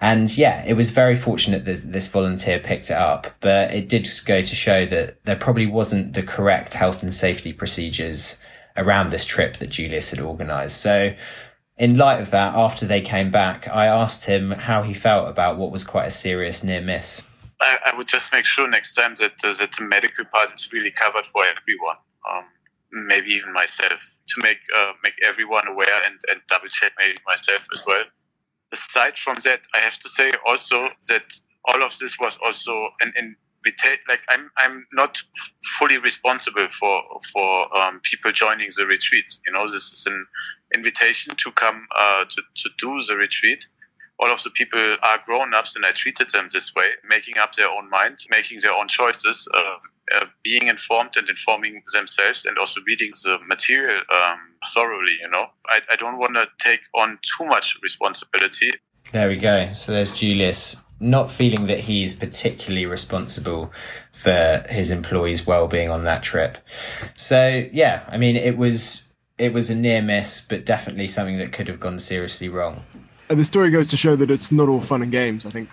And 0.00 0.36
yeah, 0.36 0.64
it 0.66 0.74
was 0.74 0.90
very 0.90 1.16
fortunate 1.16 1.64
that 1.64 1.92
this 1.92 2.06
volunteer 2.06 2.58
picked 2.58 2.90
it 2.90 2.96
up, 2.96 3.28
but 3.40 3.72
it 3.72 3.88
did 3.88 4.04
just 4.04 4.26
go 4.26 4.42
to 4.42 4.54
show 4.54 4.84
that 4.86 5.24
there 5.24 5.36
probably 5.36 5.66
wasn't 5.66 6.12
the 6.12 6.22
correct 6.22 6.74
health 6.74 7.02
and 7.02 7.14
safety 7.14 7.52
procedures 7.52 8.38
around 8.76 9.08
this 9.08 9.24
trip 9.24 9.56
that 9.56 9.70
Julius 9.70 10.10
had 10.10 10.20
organized. 10.20 10.76
So 10.76 11.14
in 11.78 11.96
light 11.96 12.20
of 12.20 12.30
that, 12.30 12.54
after 12.54 12.84
they 12.84 13.00
came 13.00 13.30
back, 13.30 13.68
I 13.68 13.86
asked 13.86 14.26
him 14.26 14.50
how 14.50 14.82
he 14.82 14.92
felt 14.92 15.30
about 15.30 15.56
what 15.56 15.72
was 15.72 15.82
quite 15.82 16.06
a 16.06 16.10
serious 16.10 16.62
near 16.62 16.82
miss. 16.82 17.22
I, 17.58 17.78
I 17.86 17.96
would 17.96 18.06
just 18.08 18.34
make 18.34 18.44
sure 18.44 18.68
next 18.68 18.94
time 18.94 19.14
that, 19.14 19.42
uh, 19.42 19.54
that 19.54 19.72
the 19.72 19.84
medical 19.84 20.26
part 20.26 20.52
is 20.52 20.70
really 20.74 20.90
covered 20.90 21.24
for 21.24 21.42
everyone. 21.42 21.96
Um, 22.30 22.44
maybe 22.92 23.30
even 23.30 23.52
myself 23.54 24.12
to 24.28 24.42
make 24.42 24.58
uh, 24.76 24.92
make 25.02 25.14
everyone 25.24 25.66
aware 25.68 26.04
and, 26.06 26.18
and 26.28 26.40
double 26.48 26.68
check 26.68 26.92
maybe 26.98 27.16
myself 27.26 27.66
as 27.74 27.84
well 27.86 28.04
aside 28.72 29.16
from 29.18 29.36
that, 29.44 29.60
I 29.74 29.78
have 29.78 29.98
to 29.98 30.08
say 30.08 30.30
also 30.46 30.88
that 31.08 31.32
all 31.64 31.82
of 31.82 31.96
this 31.98 32.18
was 32.18 32.38
also 32.44 32.90
an 33.00 33.12
invitation. 33.16 33.98
Like 34.08 34.22
I'm, 34.28 34.50
I'm 34.56 34.86
not 34.92 35.22
fully 35.78 35.98
responsible 35.98 36.68
for 36.68 37.02
for 37.32 37.76
um, 37.76 38.00
people 38.02 38.32
joining 38.32 38.68
the 38.76 38.86
retreat. 38.86 39.26
You 39.46 39.52
know, 39.52 39.66
this 39.66 39.92
is 39.92 40.06
an 40.06 40.26
invitation 40.74 41.34
to 41.36 41.52
come 41.52 41.86
uh, 41.96 42.24
to 42.28 42.42
to 42.56 42.70
do 42.78 43.00
the 43.06 43.16
retreat. 43.16 43.66
All 44.18 44.32
of 44.32 44.42
the 44.42 44.50
people 44.50 44.96
are 45.02 45.20
grown 45.26 45.54
ups, 45.54 45.76
and 45.76 45.84
I 45.84 45.90
treated 45.90 46.30
them 46.30 46.48
this 46.52 46.74
way, 46.74 46.86
making 47.08 47.38
up 47.38 47.54
their 47.54 47.68
own 47.68 47.90
mind, 47.90 48.16
making 48.30 48.58
their 48.62 48.72
own 48.72 48.88
choices. 48.88 49.48
Uh, 49.52 49.76
uh, 50.14 50.24
being 50.44 50.68
informed 50.68 51.16
and 51.16 51.28
informing 51.28 51.82
themselves 51.92 52.44
and 52.44 52.58
also 52.58 52.80
reading 52.86 53.10
the 53.24 53.38
material 53.48 54.00
um, 54.08 54.38
thoroughly 54.72 55.16
you 55.20 55.28
know. 55.28 55.46
I, 55.66 55.80
I 55.90 55.96
don't 55.96 56.18
want 56.18 56.34
to 56.34 56.46
take 56.58 56.78
on 56.94 57.18
too 57.36 57.44
much 57.44 57.76
responsibility. 57.82 58.70
There 59.10 59.28
we 59.28 59.34
go. 59.34 59.72
So 59.72 59.90
there's 59.90 60.12
julius 60.12 60.76
not 61.00 61.30
feeling 61.30 61.66
that 61.66 61.80
he's 61.80 62.14
particularly 62.14 62.86
responsible 62.86 63.72
for 64.12 64.64
his 64.68 64.90
employees 64.90 65.46
well-being 65.46 65.90
on 65.90 66.04
that 66.04 66.22
trip. 66.22 66.58
So 67.16 67.68
yeah 67.72 68.04
i 68.08 68.16
mean 68.16 68.36
it 68.36 68.56
was 68.56 69.12
it 69.38 69.52
was 69.52 69.70
a 69.70 69.74
near 69.74 70.00
miss 70.00 70.40
but 70.40 70.64
definitely 70.64 71.06
something 71.06 71.38
that 71.38 71.52
could 71.52 71.68
have 71.68 71.80
gone 71.80 71.98
seriously 71.98 72.48
wrong 72.48 72.84
the 73.28 73.44
story 73.44 73.70
goes 73.70 73.88
to 73.88 73.96
show 73.96 74.16
that 74.16 74.30
it's 74.30 74.52
not 74.52 74.68
all 74.68 74.80
fun 74.80 75.02
and 75.02 75.12
games 75.12 75.46
i 75.46 75.50
think 75.50 75.68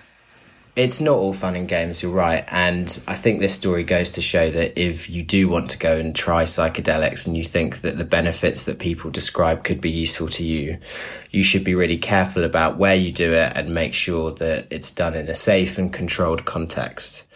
it's 0.75 0.99
not 0.99 1.17
all 1.17 1.33
fun 1.33 1.55
and 1.55 1.67
games, 1.67 2.01
you're 2.01 2.11
right. 2.11 2.43
And 2.47 3.03
I 3.07 3.13
think 3.13 3.39
this 3.39 3.53
story 3.53 3.83
goes 3.83 4.09
to 4.11 4.21
show 4.21 4.49
that 4.49 4.79
if 4.79 5.07
you 5.07 5.21
do 5.21 5.47
want 5.47 5.69
to 5.71 5.77
go 5.77 5.97
and 5.97 6.15
try 6.15 6.43
psychedelics 6.45 7.27
and 7.27 7.37
you 7.37 7.43
think 7.43 7.81
that 7.81 7.99
the 7.99 8.05
benefits 8.05 8.63
that 8.63 8.79
people 8.79 9.11
describe 9.11 9.63
could 9.63 9.79
be 9.79 9.91
useful 9.91 10.27
to 10.29 10.43
you, 10.43 10.79
you 11.29 11.43
should 11.43 11.63
be 11.63 11.75
really 11.75 11.99
careful 11.99 12.43
about 12.43 12.77
where 12.77 12.95
you 12.95 13.11
do 13.11 13.33
it 13.33 13.53
and 13.55 13.75
make 13.75 13.93
sure 13.93 14.31
that 14.31 14.65
it's 14.71 14.89
done 14.89 15.13
in 15.13 15.29
a 15.29 15.35
safe 15.35 15.77
and 15.77 15.93
controlled 15.93 16.45
context. 16.45 17.27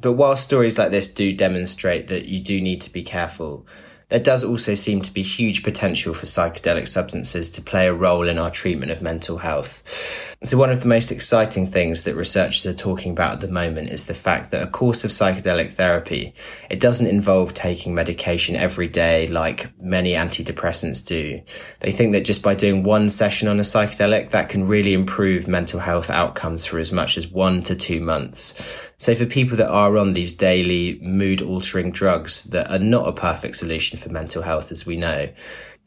But 0.00 0.14
while 0.14 0.36
stories 0.36 0.78
like 0.78 0.90
this 0.90 1.12
do 1.12 1.34
demonstrate 1.34 2.06
that 2.06 2.26
you 2.26 2.40
do 2.40 2.58
need 2.58 2.80
to 2.82 2.92
be 2.92 3.02
careful, 3.02 3.66
there 4.08 4.18
does 4.18 4.42
also 4.42 4.74
seem 4.74 5.02
to 5.02 5.12
be 5.12 5.22
huge 5.22 5.62
potential 5.62 6.14
for 6.14 6.24
psychedelic 6.24 6.88
substances 6.88 7.50
to 7.50 7.62
play 7.62 7.86
a 7.86 7.92
role 7.92 8.26
in 8.28 8.38
our 8.38 8.50
treatment 8.50 8.90
of 8.90 9.02
mental 9.02 9.38
health. 9.38 10.36
So, 10.44 10.56
one 10.56 10.70
of 10.70 10.82
the 10.82 10.88
most 10.88 11.10
exciting 11.10 11.66
things 11.66 12.04
that 12.04 12.14
researchers 12.14 12.64
are 12.64 12.72
talking 12.72 13.10
about 13.10 13.32
at 13.32 13.40
the 13.40 13.48
moment 13.48 13.90
is 13.90 14.06
the 14.06 14.14
fact 14.14 14.52
that 14.52 14.62
a 14.62 14.70
course 14.70 15.02
of 15.02 15.10
psychedelic 15.10 15.72
therapy, 15.72 16.32
it 16.70 16.78
doesn't 16.78 17.08
involve 17.08 17.54
taking 17.54 17.92
medication 17.92 18.54
every 18.54 18.86
day 18.86 19.26
like 19.26 19.68
many 19.82 20.12
antidepressants 20.12 21.04
do. 21.04 21.42
They 21.80 21.90
think 21.90 22.12
that 22.12 22.24
just 22.24 22.44
by 22.44 22.54
doing 22.54 22.84
one 22.84 23.10
session 23.10 23.48
on 23.48 23.58
a 23.58 23.62
psychedelic, 23.62 24.30
that 24.30 24.48
can 24.48 24.68
really 24.68 24.92
improve 24.92 25.48
mental 25.48 25.80
health 25.80 26.08
outcomes 26.08 26.64
for 26.64 26.78
as 26.78 26.92
much 26.92 27.18
as 27.18 27.26
one 27.26 27.60
to 27.62 27.74
two 27.74 28.00
months. 28.00 28.80
So 28.96 29.16
for 29.16 29.26
people 29.26 29.56
that 29.56 29.70
are 29.70 29.98
on 29.98 30.12
these 30.12 30.32
daily 30.32 31.00
mood 31.02 31.42
altering 31.42 31.90
drugs 31.90 32.44
that 32.44 32.70
are 32.70 32.78
not 32.78 33.08
a 33.08 33.12
perfect 33.12 33.56
solution 33.56 33.98
for 33.98 34.10
mental 34.10 34.42
health, 34.42 34.70
as 34.70 34.86
we 34.86 34.96
know, 34.98 35.30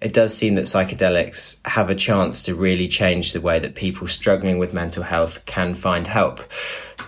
it 0.02 0.14
does 0.14 0.36
seem 0.36 0.56
that 0.56 0.66
psychedelics 0.66 1.66
have 1.68 1.90
a 1.90 1.96
chance 1.96 2.44
to 2.44 2.56
really 2.56 2.88
change 2.88 3.34
the 3.34 3.42
way 3.42 3.60
that 3.60 3.76
people 3.76 4.08
struggling 4.08 4.58
with 4.58 4.74
mental 4.74 5.04
health 5.04 5.46
can 5.46 5.76
find 5.76 6.08
help. 6.08 6.52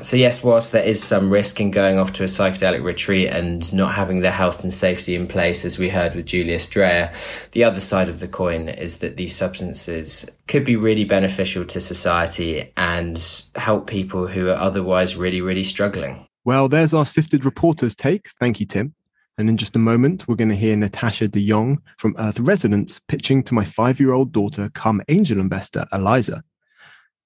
So, 0.01 0.17
yes, 0.17 0.43
whilst 0.43 0.71
there 0.71 0.83
is 0.83 1.03
some 1.03 1.29
risk 1.29 1.59
in 1.59 1.71
going 1.71 1.99
off 1.99 2.13
to 2.13 2.23
a 2.23 2.27
psychedelic 2.27 2.83
retreat 2.83 3.29
and 3.29 3.73
not 3.73 3.93
having 3.93 4.21
the 4.21 4.31
health 4.31 4.63
and 4.63 4.73
safety 4.73 5.15
in 5.15 5.27
place, 5.27 5.65
as 5.65 5.77
we 5.77 5.89
heard 5.89 6.15
with 6.15 6.25
Julius 6.25 6.67
Dreyer, 6.67 7.11
the 7.51 7.63
other 7.63 7.79
side 7.79 8.09
of 8.09 8.19
the 8.19 8.27
coin 8.27 8.69
is 8.69 8.99
that 8.99 9.17
these 9.17 9.35
substances 9.35 10.29
could 10.47 10.65
be 10.65 10.75
really 10.75 11.05
beneficial 11.05 11.63
to 11.65 11.79
society 11.81 12.71
and 12.75 13.43
help 13.55 13.87
people 13.87 14.27
who 14.27 14.49
are 14.49 14.55
otherwise 14.55 15.15
really, 15.15 15.41
really 15.41 15.63
struggling. 15.63 16.27
Well, 16.43 16.67
there's 16.67 16.93
our 16.93 17.05
sifted 17.05 17.45
reporter's 17.45 17.95
take. 17.95 18.29
Thank 18.39 18.59
you, 18.59 18.65
Tim. 18.65 18.95
And 19.37 19.49
in 19.49 19.57
just 19.57 19.75
a 19.75 19.79
moment, 19.79 20.27
we're 20.27 20.35
going 20.35 20.49
to 20.49 20.55
hear 20.55 20.75
Natasha 20.75 21.27
de 21.27 21.47
Jong 21.47 21.81
from 21.97 22.15
Earth 22.19 22.39
Resonance 22.39 23.01
pitching 23.07 23.41
to 23.43 23.55
my 23.55 23.65
five 23.65 23.99
year 23.99 24.13
old 24.13 24.31
daughter, 24.31 24.69
come 24.73 25.01
angel 25.09 25.39
investor, 25.39 25.85
Eliza. 25.91 26.43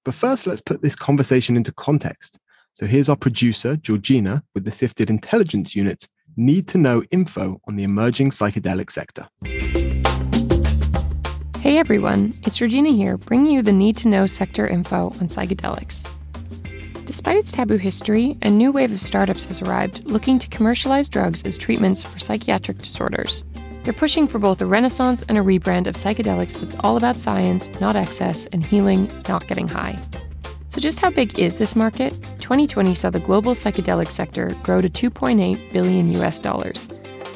But 0.04 0.14
first, 0.14 0.46
let's 0.46 0.62
put 0.62 0.80
this 0.80 0.96
conversation 0.96 1.56
into 1.56 1.72
context. 1.72 2.38
So 2.72 2.86
here's 2.86 3.10
our 3.10 3.16
producer, 3.16 3.76
Georgina, 3.76 4.42
with 4.54 4.64
the 4.64 4.70
Sifted 4.70 5.10
Intelligence 5.10 5.76
Unit, 5.76 6.08
need 6.36 6.66
to 6.68 6.78
know 6.78 7.02
info 7.10 7.60
on 7.68 7.76
the 7.76 7.84
emerging 7.84 8.30
psychedelic 8.30 8.90
sector. 8.90 9.28
Hey 11.60 11.76
everyone, 11.76 12.32
it's 12.44 12.56
Georgina 12.56 12.90
here, 12.90 13.18
bringing 13.18 13.52
you 13.52 13.62
the 13.62 13.72
need 13.72 13.96
to 13.98 14.08
know 14.08 14.26
sector 14.26 14.66
info 14.66 15.06
on 15.06 15.26
psychedelics. 15.26 16.08
Despite 17.08 17.38
its 17.38 17.52
taboo 17.52 17.78
history, 17.78 18.36
a 18.42 18.50
new 18.50 18.70
wave 18.70 18.92
of 18.92 19.00
startups 19.00 19.46
has 19.46 19.62
arrived 19.62 20.04
looking 20.04 20.38
to 20.40 20.48
commercialize 20.48 21.08
drugs 21.08 21.42
as 21.44 21.56
treatments 21.56 22.02
for 22.02 22.18
psychiatric 22.18 22.82
disorders. 22.82 23.44
They're 23.82 23.94
pushing 23.94 24.28
for 24.28 24.38
both 24.38 24.60
a 24.60 24.66
renaissance 24.66 25.22
and 25.22 25.38
a 25.38 25.40
rebrand 25.40 25.86
of 25.86 25.94
psychedelics 25.94 26.60
that's 26.60 26.76
all 26.80 26.98
about 26.98 27.16
science, 27.16 27.72
not 27.80 27.96
excess, 27.96 28.44
and 28.52 28.62
healing, 28.62 29.10
not 29.26 29.48
getting 29.48 29.66
high. 29.66 29.98
So, 30.68 30.82
just 30.82 30.98
how 30.98 31.08
big 31.08 31.38
is 31.38 31.56
this 31.56 31.74
market? 31.74 32.12
2020 32.40 32.94
saw 32.94 33.08
the 33.08 33.20
global 33.20 33.54
psychedelic 33.54 34.10
sector 34.10 34.54
grow 34.62 34.82
to 34.82 34.90
2.8 34.90 35.72
billion 35.72 36.10
US 36.16 36.40
dollars, 36.40 36.88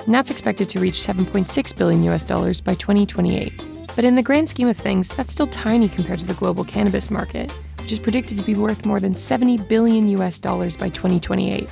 and 0.04 0.14
that's 0.14 0.30
expected 0.30 0.68
to 0.68 0.80
reach 0.80 0.96
7.6 0.96 1.76
billion 1.78 2.02
US 2.10 2.26
dollars 2.26 2.60
by 2.60 2.74
2028. 2.74 3.72
But 3.96 4.04
in 4.04 4.16
the 4.16 4.22
grand 4.22 4.50
scheme 4.50 4.68
of 4.68 4.76
things, 4.76 5.08
that's 5.08 5.32
still 5.32 5.46
tiny 5.46 5.88
compared 5.88 6.18
to 6.18 6.26
the 6.26 6.34
global 6.34 6.62
cannabis 6.62 7.10
market, 7.10 7.50
which 7.92 7.98
is 7.98 8.02
predicted 8.04 8.38
to 8.38 8.44
be 8.44 8.54
worth 8.54 8.86
more 8.86 8.98
than 8.98 9.14
70 9.14 9.58
billion 9.68 10.08
US 10.08 10.40
dollars 10.40 10.78
by 10.78 10.88
2028. 10.88 11.68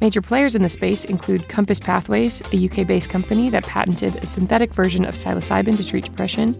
Major 0.00 0.22
players 0.22 0.54
in 0.54 0.62
the 0.62 0.68
space 0.68 1.04
include 1.04 1.48
Compass 1.48 1.80
Pathways, 1.80 2.40
a 2.52 2.66
UK 2.66 2.86
based 2.86 3.10
company 3.10 3.50
that 3.50 3.66
patented 3.66 4.14
a 4.14 4.26
synthetic 4.26 4.72
version 4.72 5.04
of 5.04 5.16
psilocybin 5.16 5.76
to 5.76 5.84
treat 5.84 6.04
depression. 6.04 6.54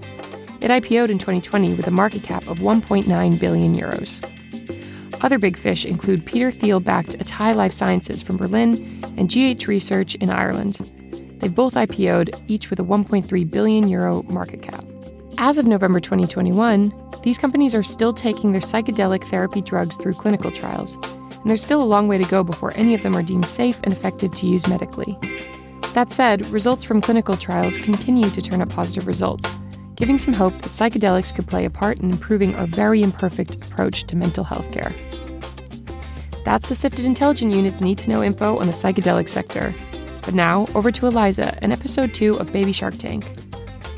It 0.61 0.73
IPO'd 0.73 1.11
in 1.11 1.19
2020 1.19 1.75
with 1.75 1.87
a 1.87 1.93
market 1.93 2.25
cap 2.25 2.49
of 2.49 2.59
1.9 2.59 3.39
billion 3.39 3.77
euros. 3.77 4.25
Other 5.23 5.39
big 5.39 5.57
fish 5.57 5.85
include 5.85 6.27
Peter 6.27 6.51
Thiel 6.51 6.81
backed 6.81 7.17
Atai 7.17 7.55
Life 7.55 7.73
Sciences 7.73 8.23
from 8.23 8.37
Berlin 8.37 9.01
and 9.17 9.31
GH 9.31 9.69
Research 9.69 10.17
in 10.17 10.31
Ireland. 10.31 10.81
They 11.39 11.47
both 11.47 11.75
IPO'd, 11.75 12.31
each 12.49 12.71
with 12.71 12.81
a 12.81 12.83
1.3 12.83 13.49
billion 13.53 13.87
euro 13.87 14.25
market 14.25 14.63
cap. 14.63 14.85
As 15.39 15.59
of 15.59 15.67
November 15.67 16.01
2021, 16.01 16.95
these 17.23 17.37
companies 17.37 17.75
are 17.75 17.83
still 17.83 18.15
taking 18.15 18.53
their 18.53 18.61
psychedelic 18.61 19.23
therapy 19.25 19.61
drugs 19.61 19.97
through 19.97 20.13
clinical 20.13 20.51
trials, 20.51 20.95
and 20.95 21.45
there's 21.45 21.63
still 21.63 21.83
a 21.83 21.85
long 21.85 22.09
way 22.09 22.17
to 22.17 22.29
go 22.31 22.43
before 22.43 22.73
any 22.75 22.95
of 22.95 23.03
them 23.03 23.15
are 23.15 23.23
deemed 23.23 23.47
safe 23.47 23.79
and 23.85 23.93
effective 23.93 24.35
to 24.35 24.47
use 24.47 24.67
medically. 24.67 25.19
That 25.93 26.11
said, 26.11 26.47
results 26.47 26.85
from 26.85 27.03
clinical 27.03 27.37
trials 27.37 27.77
continue 27.77 28.31
to 28.31 28.41
turn 28.41 28.63
up 28.63 28.71
positive 28.71 29.07
results. 29.07 29.55
giving 29.97 30.19
some 30.19 30.35
hope 30.35 30.53
that 30.61 30.69
psychedelics 30.69 31.35
could 31.35 31.47
play 31.47 31.65
a 31.65 31.71
part 31.71 32.01
in 32.01 32.11
improving 32.11 32.55
our 32.55 32.67
very 32.67 33.03
imperfect 33.03 33.57
approach 33.57 34.05
to 34.05 34.15
mental 34.15 34.45
health 34.45 34.71
care. 34.73 34.95
That's 36.45 36.69
the 36.69 36.75
Sifted 36.75 37.07
Intelligent 37.07 37.53
Unit's 37.53 37.81
need 37.81 37.99
to 37.99 38.11
know 38.11 38.23
info 38.23 38.59
on 38.59 38.67
the 38.67 38.73
psychedelic 38.73 39.29
sector. 39.29 39.75
But 40.21 40.35
now, 40.35 40.67
over 40.75 40.93
to 40.93 41.07
Eliza 41.07 41.59
and 41.63 41.73
episode 41.73 42.13
2 42.13 42.39
of 42.39 42.53
Baby 42.53 42.73
Shark 42.73 42.97
Tank. 42.97 43.25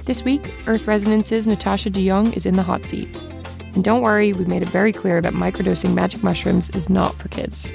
This 0.08 0.24
week, 0.24 0.54
Earth 0.66 0.86
Resonance's 0.86 1.46
Natasha 1.46 1.90
de 1.90 2.08
Jong 2.08 2.32
is 2.32 2.46
in 2.46 2.54
the 2.54 2.62
hot 2.62 2.86
seat. 2.86 3.14
And 3.74 3.84
don't 3.84 4.00
worry, 4.00 4.32
we've 4.32 4.48
made 4.48 4.62
it 4.62 4.68
very 4.68 4.90
clear 4.90 5.20
that 5.20 5.34
microdosing 5.34 5.92
magic 5.92 6.22
mushrooms 6.22 6.70
is 6.70 6.88
not 6.88 7.14
for 7.16 7.28
kids. 7.28 7.70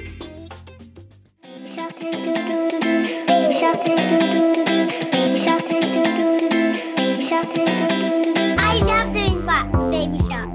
I 8.58 8.80
love 8.82 9.12
doing 9.14 9.46
that, 9.46 9.70
baby 9.92 10.18
shark. 10.18 10.50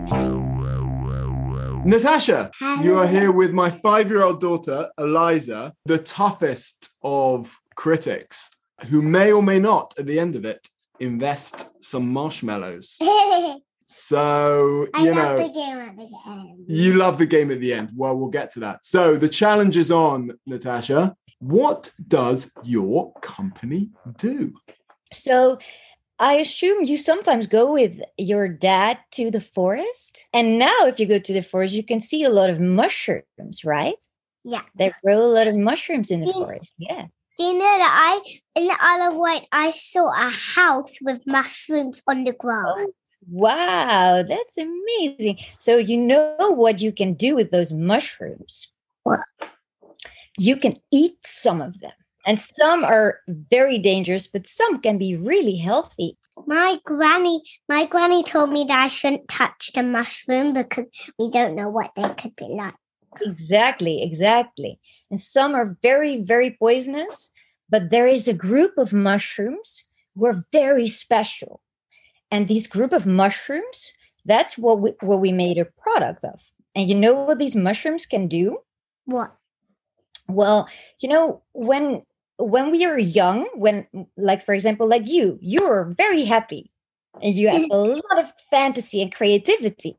Natasha, 1.85 2.51
Hello. 2.59 2.83
you 2.83 2.97
are 2.97 3.07
here 3.07 3.31
with 3.31 3.53
my 3.53 3.69
five 3.69 4.09
year 4.09 4.23
old 4.23 4.41
daughter, 4.41 4.89
Eliza, 4.97 5.73
the 5.85 5.97
toughest 5.97 6.89
of 7.01 7.61
critics, 7.75 8.51
who 8.89 9.01
may 9.01 9.31
or 9.31 9.41
may 9.41 9.59
not, 9.59 9.93
at 9.97 10.07
the 10.07 10.19
end 10.19 10.35
of 10.35 10.43
it, 10.43 10.67
invest 10.99 11.83
some 11.83 12.11
marshmallows. 12.11 12.97
I 13.01 13.57
So, 13.85 14.87
you 14.97 15.13
love 15.15 15.37
the 15.37 15.47
know, 15.47 15.53
game 15.53 15.77
at 15.79 15.95
the 15.97 16.09
end. 16.27 16.65
you 16.67 16.93
love 16.93 17.17
the 17.17 17.25
game 17.25 17.49
at 17.51 17.59
the 17.59 17.73
end. 17.73 17.89
Well, 17.95 18.15
we'll 18.17 18.29
get 18.29 18.51
to 18.51 18.59
that. 18.61 18.85
So, 18.85 19.15
the 19.17 19.29
challenge 19.29 19.77
is 19.77 19.91
on, 19.91 20.31
Natasha. 20.45 21.15
What 21.39 21.91
does 22.07 22.51
your 22.63 23.13
company 23.21 23.89
do? 24.17 24.53
So 25.11 25.57
I 26.19 26.33
assume 26.35 26.83
you 26.83 26.97
sometimes 26.97 27.47
go 27.47 27.71
with 27.71 27.93
your 28.17 28.47
dad 28.49 28.97
to 29.11 29.31
the 29.31 29.39
forest. 29.41 30.27
And 30.33 30.59
now, 30.59 30.85
if 30.85 30.99
you 30.99 31.05
go 31.05 31.17
to 31.17 31.33
the 31.33 31.41
forest, 31.41 31.73
you 31.73 31.83
can 31.83 32.01
see 32.01 32.23
a 32.23 32.29
lot 32.29 32.49
of 32.49 32.59
mushrooms, 32.59 33.63
right? 33.63 33.95
Yeah. 34.43 34.63
There 34.75 34.93
grow 35.03 35.19
a 35.19 35.31
lot 35.33 35.47
of 35.47 35.55
mushrooms 35.55 36.11
in 36.11 36.21
the 36.21 36.31
forest. 36.33 36.73
Yeah. 36.77 37.05
Do 37.39 37.45
you 37.45 37.53
know 37.53 37.59
that 37.59 38.21
I, 38.25 38.59
in 38.59 38.67
the 38.67 38.75
Isle 38.77 39.13
of 39.13 39.17
Wight, 39.17 39.47
I 39.53 39.71
saw 39.71 40.09
a 40.09 40.29
house 40.29 40.97
with 41.01 41.25
mushrooms 41.25 42.01
on 42.05 42.25
the 42.25 42.33
ground. 42.33 42.75
Oh, 42.75 42.93
wow, 43.31 44.23
that's 44.23 44.57
amazing. 44.57 45.37
So, 45.57 45.77
you 45.77 45.95
know 45.95 46.35
what 46.37 46.81
you 46.81 46.91
can 46.91 47.13
do 47.13 47.35
with 47.35 47.51
those 47.51 47.71
mushrooms? 47.71 48.73
What? 49.03 49.21
You 50.37 50.57
can 50.57 50.81
eat 50.91 51.15
some 51.25 51.61
of 51.61 51.79
them. 51.79 51.93
And 52.25 52.41
some 52.41 52.83
are 52.83 53.21
very 53.29 53.77
dangerous, 53.77 54.27
but 54.27 54.45
some 54.45 54.81
can 54.81 54.97
be 54.97 55.15
really 55.15 55.55
healthy. 55.55 56.17
My 56.45 56.77
granny, 56.83 57.41
my 57.69 57.85
granny 57.85 58.21
told 58.21 58.49
me 58.49 58.65
that 58.67 58.83
I 58.83 58.87
shouldn't 58.89 59.29
touch 59.29 59.71
the 59.73 59.83
mushroom 59.83 60.51
because 60.51 60.87
we 61.17 61.31
don't 61.31 61.55
know 61.55 61.69
what 61.69 61.91
they 61.95 62.13
could 62.15 62.35
be 62.35 62.47
like. 62.49 62.75
Exactly, 63.21 64.03
exactly. 64.03 64.77
And 65.09 65.19
some 65.19 65.55
are 65.55 65.77
very, 65.81 66.21
very 66.21 66.51
poisonous, 66.51 67.31
but 67.69 67.89
there 67.89 68.07
is 68.07 68.27
a 68.27 68.33
group 68.33 68.77
of 68.77 68.93
mushrooms 68.93 69.85
who 70.15 70.25
are 70.25 70.45
very 70.51 70.87
special. 70.87 71.61
And 72.31 72.47
these 72.47 72.67
group 72.67 72.93
of 72.93 73.05
mushrooms, 73.05 73.93
that's 74.25 74.57
what 74.57 74.79
we, 74.79 74.93
what 75.01 75.19
we 75.19 75.31
made 75.31 75.57
a 75.57 75.65
product 75.65 76.23
of. 76.23 76.51
And 76.75 76.87
you 76.87 76.95
know 76.95 77.13
what 77.13 77.39
these 77.39 77.55
mushrooms 77.55 78.05
can 78.05 78.27
do? 78.27 78.59
What? 79.05 79.35
Well, 80.27 80.69
you 80.99 81.09
know, 81.09 81.41
when 81.53 82.03
when 82.37 82.71
we 82.71 82.85
are 82.85 82.97
young, 82.97 83.47
when 83.55 83.87
like 84.15 84.43
for 84.43 84.53
example, 84.53 84.87
like 84.87 85.07
you, 85.07 85.39
you're 85.41 85.85
very 85.97 86.23
happy 86.23 86.71
and 87.21 87.35
you 87.35 87.49
have 87.49 87.63
a 87.69 87.75
lot 87.75 88.19
of 88.19 88.31
fantasy 88.49 89.01
and 89.01 89.13
creativity. 89.13 89.97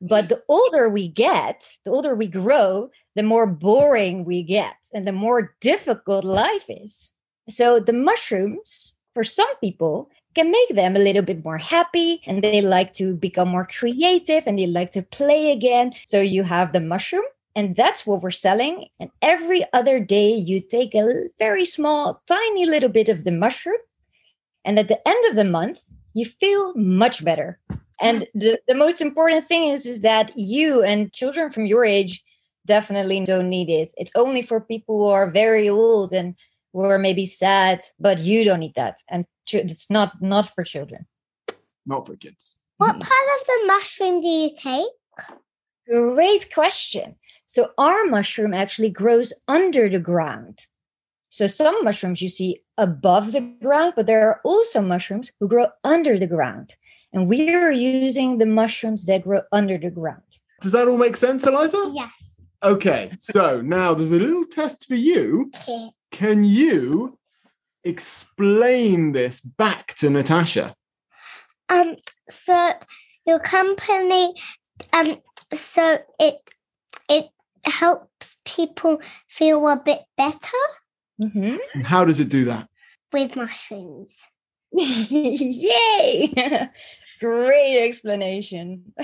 But 0.00 0.28
the 0.28 0.42
older 0.48 0.88
we 0.88 1.08
get, 1.08 1.66
the 1.84 1.90
older 1.90 2.14
we 2.14 2.26
grow, 2.26 2.90
the 3.18 3.22
more 3.24 3.46
boring 3.46 4.24
we 4.24 4.44
get 4.44 4.76
and 4.94 5.04
the 5.04 5.12
more 5.12 5.52
difficult 5.60 6.22
life 6.22 6.66
is. 6.68 7.10
So 7.48 7.80
the 7.80 7.92
mushrooms, 7.92 8.94
for 9.12 9.24
some 9.24 9.52
people, 9.56 10.08
can 10.36 10.52
make 10.52 10.68
them 10.68 10.94
a 10.94 11.00
little 11.00 11.22
bit 11.22 11.44
more 11.44 11.58
happy 11.58 12.22
and 12.26 12.44
they 12.44 12.60
like 12.60 12.92
to 12.92 13.16
become 13.16 13.48
more 13.48 13.66
creative 13.66 14.46
and 14.46 14.56
they 14.56 14.68
like 14.68 14.92
to 14.92 15.02
play 15.02 15.50
again. 15.50 15.94
So 16.06 16.20
you 16.20 16.44
have 16.44 16.72
the 16.72 16.78
mushroom 16.78 17.24
and 17.56 17.74
that's 17.74 18.06
what 18.06 18.22
we're 18.22 18.30
selling. 18.30 18.86
And 19.00 19.10
every 19.20 19.64
other 19.72 19.98
day, 19.98 20.32
you 20.32 20.60
take 20.60 20.94
a 20.94 21.24
very 21.40 21.64
small, 21.64 22.22
tiny 22.28 22.66
little 22.66 22.88
bit 22.88 23.08
of 23.08 23.24
the 23.24 23.32
mushroom. 23.32 23.82
And 24.64 24.78
at 24.78 24.86
the 24.86 25.00
end 25.08 25.24
of 25.28 25.34
the 25.34 25.50
month, 25.58 25.80
you 26.14 26.24
feel 26.24 26.72
much 26.76 27.24
better. 27.24 27.58
And 28.00 28.28
the, 28.32 28.60
the 28.68 28.76
most 28.76 29.00
important 29.00 29.48
thing 29.48 29.70
is, 29.70 29.86
is 29.86 30.02
that 30.02 30.38
you 30.38 30.84
and 30.84 31.12
children 31.12 31.50
from 31.50 31.66
your 31.66 31.84
age 31.84 32.22
definitely 32.68 33.20
don't 33.24 33.48
need 33.48 33.68
it. 33.68 33.90
It's 33.96 34.12
only 34.14 34.42
for 34.42 34.60
people 34.60 34.98
who 34.98 35.08
are 35.08 35.30
very 35.30 35.68
old 35.68 36.12
and 36.12 36.36
who 36.72 36.84
are 36.84 36.98
maybe 36.98 37.26
sad, 37.26 37.80
but 37.98 38.20
you 38.20 38.44
don't 38.44 38.60
need 38.60 38.76
that. 38.76 38.98
And 39.08 39.24
it's 39.52 39.90
not 39.90 40.12
not 40.20 40.46
for 40.54 40.62
children. 40.62 41.06
Not 41.86 42.06
for 42.06 42.14
kids. 42.14 42.54
What 42.76 42.96
mm. 42.96 43.00
part 43.00 43.28
of 43.40 43.46
the 43.46 43.66
mushroom 43.66 44.20
do 44.20 44.28
you 44.28 44.50
take? 44.54 44.92
Great 45.88 46.52
question. 46.54 47.16
So 47.46 47.70
our 47.78 48.04
mushroom 48.04 48.52
actually 48.52 48.90
grows 48.90 49.32
under 49.48 49.88
the 49.88 49.98
ground. 49.98 50.66
So 51.30 51.46
some 51.46 51.82
mushrooms 51.82 52.20
you 52.20 52.28
see 52.28 52.60
above 52.76 53.32
the 53.32 53.40
ground, 53.62 53.94
but 53.96 54.06
there 54.06 54.28
are 54.28 54.40
also 54.44 54.80
mushrooms 54.82 55.32
who 55.40 55.48
grow 55.48 55.68
under 55.82 56.18
the 56.18 56.26
ground. 56.26 56.76
And 57.12 57.26
we 57.26 57.54
are 57.54 57.72
using 57.72 58.36
the 58.38 58.46
mushrooms 58.46 59.06
that 59.06 59.24
grow 59.24 59.42
under 59.50 59.78
the 59.78 59.90
ground. 59.90 60.22
Does 60.60 60.72
that 60.72 60.88
all 60.88 60.98
make 60.98 61.16
sense, 61.16 61.46
Eliza? 61.46 61.90
Yes. 61.94 62.10
Okay, 62.62 63.12
so 63.20 63.60
now 63.60 63.94
there's 63.94 64.10
a 64.10 64.18
little 64.18 64.44
test 64.44 64.86
for 64.86 64.96
you. 64.96 65.50
Can 66.10 66.44
you 66.44 67.18
explain 67.84 69.12
this 69.12 69.40
back 69.40 69.94
to 69.96 70.10
Natasha? 70.10 70.74
Um. 71.68 71.96
So 72.28 72.72
your 73.26 73.38
company, 73.38 74.34
um. 74.92 75.16
So 75.54 75.98
it 76.18 76.36
it 77.08 77.26
helps 77.64 78.36
people 78.44 79.00
feel 79.28 79.66
a 79.68 79.80
bit 79.84 80.00
better 80.16 80.38
hmm 81.20 81.56
And 81.74 81.86
how 81.86 82.04
does 82.04 82.20
it 82.20 82.28
do 82.28 82.44
that? 82.46 82.68
with 83.12 83.36
mushrooms. 83.36 84.18
Yay! 84.72 86.32
Great 87.20 87.84
explanation. 87.86 88.92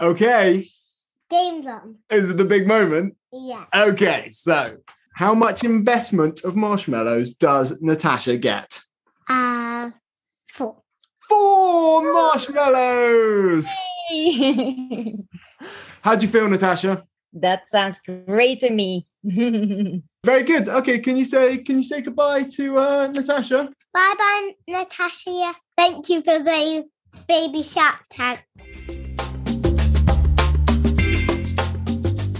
Okay, 0.00 0.64
Games 1.32 1.66
on. 1.66 1.96
is 2.10 2.30
it 2.30 2.36
the 2.36 2.44
big 2.44 2.68
moment? 2.68 3.16
Yeah. 3.32 3.64
Okay, 3.74 4.28
so 4.28 4.76
how 5.14 5.34
much 5.34 5.64
investment 5.64 6.44
of 6.44 6.54
marshmallows 6.56 7.30
does 7.30 7.80
Natasha 7.80 8.36
get? 8.36 8.80
Uh. 9.28 9.90
Four. 10.48 10.82
Four 11.28 12.12
marshmallows! 12.12 13.66
How 16.02 16.14
do 16.16 16.26
you 16.26 16.30
feel, 16.30 16.48
Natasha? 16.48 17.04
that 17.34 17.68
sounds 17.70 17.98
great 18.26 18.60
to 18.60 18.70
me. 18.70 19.06
Very 19.24 20.42
good. 20.44 20.68
Okay, 20.68 20.98
can 20.98 21.16
you 21.16 21.24
say 21.24 21.58
can 21.58 21.76
you 21.76 21.82
say 21.82 22.02
goodbye 22.02 22.42
to 22.56 22.76
uh, 22.78 23.08
Natasha? 23.14 23.70
Bye 23.94 24.14
bye, 24.18 24.52
Natasha. 24.68 25.54
Thank 25.76 26.10
you 26.10 26.20
for 26.22 26.38
the 26.38 26.84
baby 27.26 27.62
shark 27.62 28.00
tank. 28.10 28.44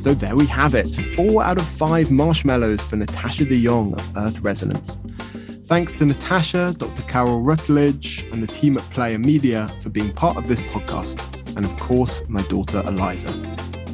So 0.02 0.14
there 0.14 0.34
we 0.34 0.46
have 0.46 0.74
it. 0.74 0.92
Four 1.14 1.44
out 1.44 1.58
of 1.58 1.64
five 1.64 2.10
marshmallows 2.10 2.84
for 2.84 2.96
Natasha 2.96 3.44
de 3.44 3.62
Jong 3.62 3.94
of 3.94 4.16
Earth 4.16 4.40
Resonance. 4.40 4.96
Thanks 5.66 5.94
to 5.94 6.04
Natasha, 6.04 6.74
Dr. 6.76 7.02
Carol 7.02 7.40
Rutledge, 7.42 8.26
and 8.32 8.42
the 8.42 8.48
team 8.48 8.76
at 8.76 8.82
Playa 8.90 9.16
Media 9.20 9.70
for 9.80 9.90
being 9.90 10.10
part 10.12 10.36
of 10.36 10.48
this 10.48 10.58
podcast, 10.58 11.56
and 11.56 11.64
of 11.64 11.76
course, 11.76 12.28
my 12.28 12.42
daughter 12.48 12.82
Eliza. 12.84 13.30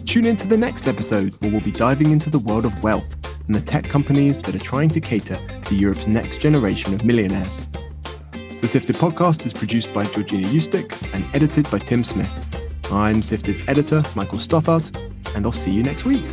Tune 0.06 0.24
in 0.24 0.36
to 0.36 0.48
the 0.48 0.56
next 0.56 0.88
episode 0.88 1.34
where 1.42 1.50
we'll 1.50 1.60
be 1.60 1.72
diving 1.72 2.10
into 2.10 2.30
the 2.30 2.38
world 2.38 2.64
of 2.64 2.82
wealth 2.82 3.14
and 3.46 3.54
the 3.54 3.60
tech 3.60 3.84
companies 3.84 4.40
that 4.40 4.54
are 4.54 4.64
trying 4.64 4.88
to 4.88 5.02
cater 5.02 5.36
to 5.60 5.74
Europe's 5.74 6.06
next 6.06 6.40
generation 6.40 6.94
of 6.94 7.04
millionaires. 7.04 7.68
The 8.62 8.66
Sifted 8.66 8.96
podcast 8.96 9.44
is 9.44 9.52
produced 9.52 9.92
by 9.92 10.06
Georgina 10.06 10.48
Eustick 10.48 10.90
and 11.12 11.26
edited 11.34 11.70
by 11.70 11.80
Tim 11.80 12.02
Smith. 12.02 12.67
I'm 12.90 13.16
Sifted's 13.16 13.66
editor, 13.68 14.02
Michael 14.16 14.38
Stothard, 14.38 14.96
and 15.36 15.44
I'll 15.44 15.52
see 15.52 15.70
you 15.70 15.82
next 15.82 16.06
week. 16.06 16.24